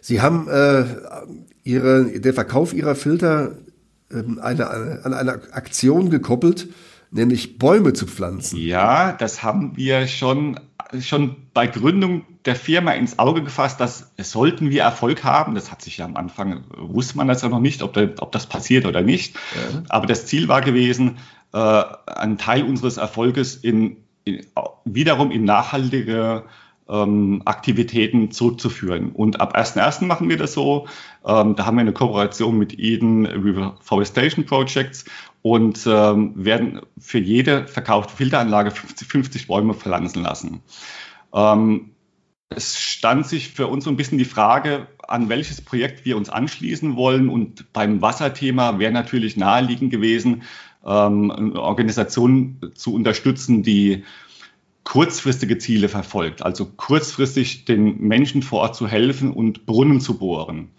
Sie 0.00 0.20
haben 0.20 0.48
äh, 0.48 0.84
ihre, 1.64 2.20
den 2.20 2.32
Verkauf 2.32 2.72
Ihrer 2.72 2.94
Filter 2.94 3.58
äh, 4.10 4.22
eine, 4.40 4.70
an 5.04 5.12
eine 5.12 5.32
Aktion 5.52 6.08
gekoppelt, 6.08 6.68
nämlich 7.10 7.58
Bäume 7.58 7.92
zu 7.92 8.06
pflanzen. 8.06 8.58
Ja, 8.58 9.12
das 9.12 9.42
haben 9.42 9.76
wir 9.76 10.06
schon 10.06 10.60
schon 11.00 11.36
bei 11.54 11.66
Gründung 11.66 12.24
der 12.44 12.56
Firma 12.56 12.92
ins 12.92 13.18
Auge 13.18 13.42
gefasst, 13.42 13.80
dass 13.80 14.12
sollten 14.18 14.70
wir 14.70 14.82
Erfolg 14.82 15.24
haben, 15.24 15.54
das 15.54 15.70
hat 15.70 15.82
sich 15.82 15.98
ja 15.98 16.04
am 16.04 16.16
Anfang, 16.16 16.64
wusste 16.76 17.16
man 17.16 17.28
das 17.28 17.42
ja 17.42 17.48
noch 17.48 17.60
nicht, 17.60 17.82
ob, 17.82 17.92
da, 17.92 18.08
ob 18.18 18.32
das 18.32 18.46
passiert 18.46 18.86
oder 18.86 19.02
nicht, 19.02 19.36
ja. 19.54 19.82
aber 19.88 20.06
das 20.06 20.26
Ziel 20.26 20.48
war 20.48 20.60
gewesen, 20.60 21.18
äh, 21.52 21.84
einen 22.06 22.38
Teil 22.38 22.64
unseres 22.64 22.96
Erfolges 22.96 23.54
in, 23.56 23.98
in 24.24 24.46
wiederum 24.84 25.30
in 25.30 25.44
nachhaltige 25.44 26.44
ähm, 26.88 27.42
Aktivitäten 27.44 28.30
zurückzuführen. 28.30 29.12
Und 29.12 29.40
ab 29.40 29.56
1.1. 29.56 30.04
machen 30.04 30.28
wir 30.28 30.36
das 30.36 30.54
so. 30.54 30.86
Ähm, 31.24 31.56
da 31.56 31.66
haben 31.66 31.76
wir 31.76 31.82
eine 31.82 31.92
Kooperation 31.92 32.58
mit 32.58 32.78
Eden 32.78 33.26
Reforestation 33.26 34.46
Projects 34.46 35.04
und 35.42 35.86
ähm, 35.86 36.32
werden 36.34 36.80
für 36.98 37.18
jede 37.18 37.66
verkaufte 37.66 38.16
Filteranlage 38.16 38.70
50, 38.70 39.08
50 39.08 39.46
Bäume 39.46 39.74
pflanzen 39.74 40.22
lassen. 40.22 40.62
Ähm, 41.32 41.90
es 42.50 42.78
stand 42.78 43.26
sich 43.26 43.50
für 43.50 43.66
uns 43.66 43.84
so 43.84 43.90
ein 43.90 43.96
bisschen 43.96 44.18
die 44.18 44.24
Frage, 44.24 44.86
an 45.06 45.28
welches 45.28 45.60
Projekt 45.60 46.04
wir 46.04 46.16
uns 46.16 46.30
anschließen 46.30 46.96
wollen. 46.96 47.28
Und 47.28 47.72
beim 47.72 48.00
Wasserthema 48.00 48.78
wäre 48.78 48.92
natürlich 48.92 49.36
naheliegend 49.36 49.90
gewesen, 49.90 50.42
ähm, 50.84 51.30
eine 51.30 51.60
Organisation 51.60 52.72
zu 52.74 52.94
unterstützen, 52.94 53.62
die 53.62 54.04
kurzfristige 54.88 55.58
Ziele 55.58 55.90
verfolgt, 55.90 56.42
also 56.42 56.64
kurzfristig 56.64 57.66
den 57.66 58.00
Menschen 58.00 58.40
vor 58.40 58.60
Ort 58.60 58.74
zu 58.74 58.88
helfen 58.88 59.34
und 59.34 59.66
Brunnen 59.66 60.00
zu 60.00 60.16
bohren. 60.16 60.70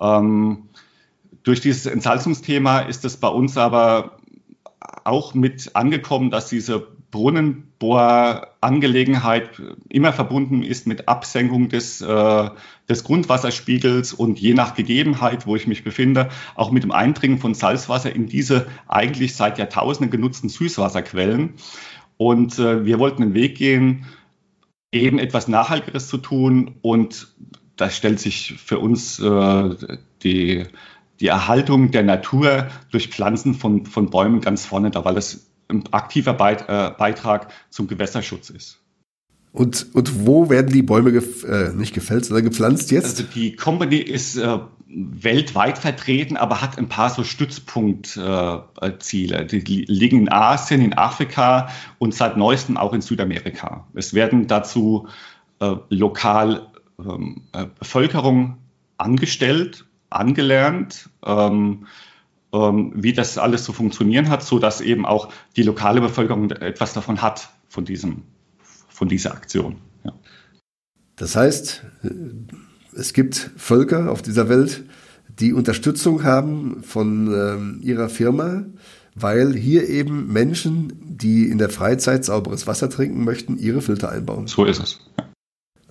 Ähm, 0.00 0.70
durch 1.44 1.60
dieses 1.60 1.86
Entsalzungsthema 1.86 2.80
ist 2.80 3.04
es 3.04 3.16
bei 3.16 3.28
uns 3.28 3.56
aber 3.56 4.18
auch 5.04 5.34
mit 5.34 5.76
angekommen, 5.76 6.32
dass 6.32 6.48
diese 6.48 6.84
Brunnenbohrangelegenheit 7.12 9.50
immer 9.88 10.12
verbunden 10.12 10.64
ist 10.64 10.88
mit 10.88 11.06
Absenkung 11.06 11.68
des, 11.68 12.00
äh, 12.00 12.50
des 12.88 13.04
Grundwasserspiegels 13.04 14.14
und 14.14 14.40
je 14.40 14.54
nach 14.54 14.74
Gegebenheit, 14.74 15.46
wo 15.46 15.54
ich 15.54 15.68
mich 15.68 15.84
befinde, 15.84 16.30
auch 16.56 16.72
mit 16.72 16.82
dem 16.82 16.90
Eindringen 16.90 17.38
von 17.38 17.54
Salzwasser 17.54 18.12
in 18.12 18.26
diese 18.26 18.66
eigentlich 18.88 19.36
seit 19.36 19.58
Jahrtausenden 19.58 20.10
genutzten 20.10 20.48
Süßwasserquellen. 20.48 21.54
Und 22.24 22.58
äh, 22.58 22.86
wir 22.86 22.98
wollten 22.98 23.20
den 23.20 23.34
Weg 23.34 23.58
gehen, 23.58 24.06
eben 24.92 25.18
etwas 25.18 25.46
Nachhaltigeres 25.46 26.08
zu 26.08 26.16
tun 26.16 26.76
und 26.80 27.34
da 27.76 27.90
stellt 27.90 28.18
sich 28.18 28.54
für 28.56 28.78
uns 28.78 29.18
äh, 29.18 29.98
die 30.22 30.64
die 31.20 31.26
Erhaltung 31.26 31.90
der 31.90 32.02
Natur 32.02 32.68
durch 32.90 33.08
Pflanzen 33.08 33.54
von, 33.54 33.84
von 33.84 34.08
Bäumen 34.08 34.40
ganz 34.40 34.64
vorne 34.64 34.90
da, 34.90 35.04
weil 35.04 35.14
das 35.14 35.50
ein 35.68 35.84
aktiver 35.92 36.32
äh, 36.32 36.90
Beitrag 36.96 37.52
zum 37.68 37.88
Gewässerschutz 37.88 38.48
ist. 38.48 38.80
Und, 39.52 39.94
und 39.94 40.26
wo 40.26 40.48
werden 40.48 40.72
die 40.72 40.82
Bäume 40.82 41.12
gef 41.12 41.44
äh, 41.44 41.72
nicht 41.74 41.94
gefällt, 41.94 42.24
sondern 42.24 42.46
gepflanzt 42.46 42.90
jetzt? 42.90 43.20
Also 43.20 43.32
die 43.34 43.54
Company 43.54 43.98
ist 43.98 44.36
äh, 44.36 44.58
weltweit 44.94 45.78
vertreten, 45.78 46.36
aber 46.36 46.60
hat 46.60 46.78
ein 46.78 46.88
paar 46.88 47.10
so 47.10 47.24
Stützpunktziele. 47.24 49.38
Äh, 49.38 49.46
die 49.46 49.84
liegen 49.86 50.20
in 50.20 50.32
Asien, 50.32 50.80
in 50.80 50.96
Afrika 50.96 51.68
und 51.98 52.14
seit 52.14 52.36
neuestem 52.36 52.76
auch 52.76 52.92
in 52.92 53.00
Südamerika. 53.00 53.88
Es 53.94 54.14
werden 54.14 54.46
dazu 54.46 55.08
äh, 55.60 55.74
lokal 55.88 56.68
ähm, 56.98 57.42
äh, 57.52 57.66
Bevölkerung 57.78 58.58
angestellt, 58.96 59.84
angelernt, 60.10 61.10
ähm, 61.26 61.86
ähm, 62.52 62.92
wie 62.94 63.12
das 63.12 63.36
alles 63.36 63.64
zu 63.64 63.72
funktionieren 63.72 64.30
hat, 64.30 64.44
so 64.44 64.60
dass 64.60 64.80
eben 64.80 65.06
auch 65.06 65.30
die 65.56 65.64
lokale 65.64 66.00
Bevölkerung 66.00 66.52
etwas 66.52 66.92
davon 66.92 67.20
hat 67.20 67.50
von 67.68 67.84
diesem, 67.84 68.22
von 68.88 69.08
dieser 69.08 69.32
Aktion. 69.32 69.78
Ja. 70.04 70.12
Das 71.16 71.34
heißt, 71.34 71.84
es 72.96 73.12
gibt 73.12 73.50
Völker 73.56 74.10
auf 74.10 74.22
dieser 74.22 74.48
Welt, 74.48 74.84
die 75.38 75.52
Unterstützung 75.52 76.22
haben 76.24 76.82
von 76.82 77.32
ähm, 77.34 77.80
ihrer 77.82 78.08
Firma, 78.08 78.64
weil 79.14 79.54
hier 79.54 79.88
eben 79.88 80.32
Menschen, 80.32 80.92
die 81.00 81.48
in 81.48 81.58
der 81.58 81.70
Freizeit 81.70 82.24
sauberes 82.24 82.66
Wasser 82.66 82.90
trinken 82.90 83.24
möchten, 83.24 83.58
ihre 83.58 83.80
Filter 83.80 84.10
einbauen. 84.10 84.46
So 84.46 84.64
ist 84.64 84.82
es. 84.82 85.00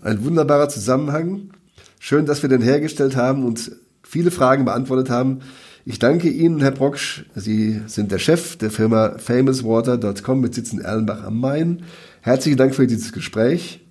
Ein 0.02 0.24
wunderbarer 0.24 0.70
Zusammenhang. 0.70 1.52
Schön, 2.00 2.26
dass 2.26 2.42
wir 2.42 2.50
den 2.50 2.62
hergestellt 2.62 3.16
haben 3.16 3.46
und 3.46 3.72
viele 4.04 4.32
Fragen 4.32 4.66
beantwortet 4.66 5.10
haben. 5.10 5.40
Ich 5.86 6.00
danke 6.00 6.30
Ihnen, 6.30 6.62
Herr 6.62 6.72
Brocksch. 6.72 7.26
Sie 7.36 7.82
sind 7.88 8.12
der 8.12 8.20
Chef 8.20 8.58
der 8.58 8.72
Firma 8.72 9.18
famouswater.com 9.18 10.40
mit 10.40 10.56
Sitz 10.56 10.72
in 10.72 10.80
Erlenbach 10.80 11.24
am 11.24 11.40
Main. 11.40 11.84
Herzlichen 12.22 12.58
Dank 12.58 12.76
für 12.76 12.88
dieses 12.88 13.12
Gespräch. 13.12 13.82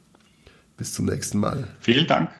Bis 0.76 0.94
zum 0.94 1.06
nächsten 1.06 1.38
Mal. 1.38 1.68
Vielen 1.80 2.06
Dank. 2.06 2.30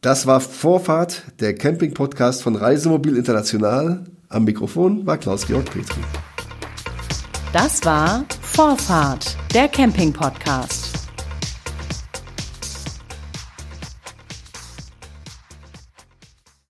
Das 0.00 0.26
war 0.26 0.40
Vorfahrt, 0.40 1.24
der 1.40 1.54
Camping-Podcast 1.54 2.42
von 2.42 2.56
Reisemobil 2.56 3.18
International. 3.18 4.04
Am 4.30 4.44
Mikrofon 4.44 5.04
war 5.04 5.18
Klaus-Georg 5.18 5.66
Petri. 5.66 6.00
Das 7.52 7.84
war 7.84 8.24
Vorfahrt, 8.40 9.36
der 9.52 9.68
Camping-Podcast. 9.68 10.99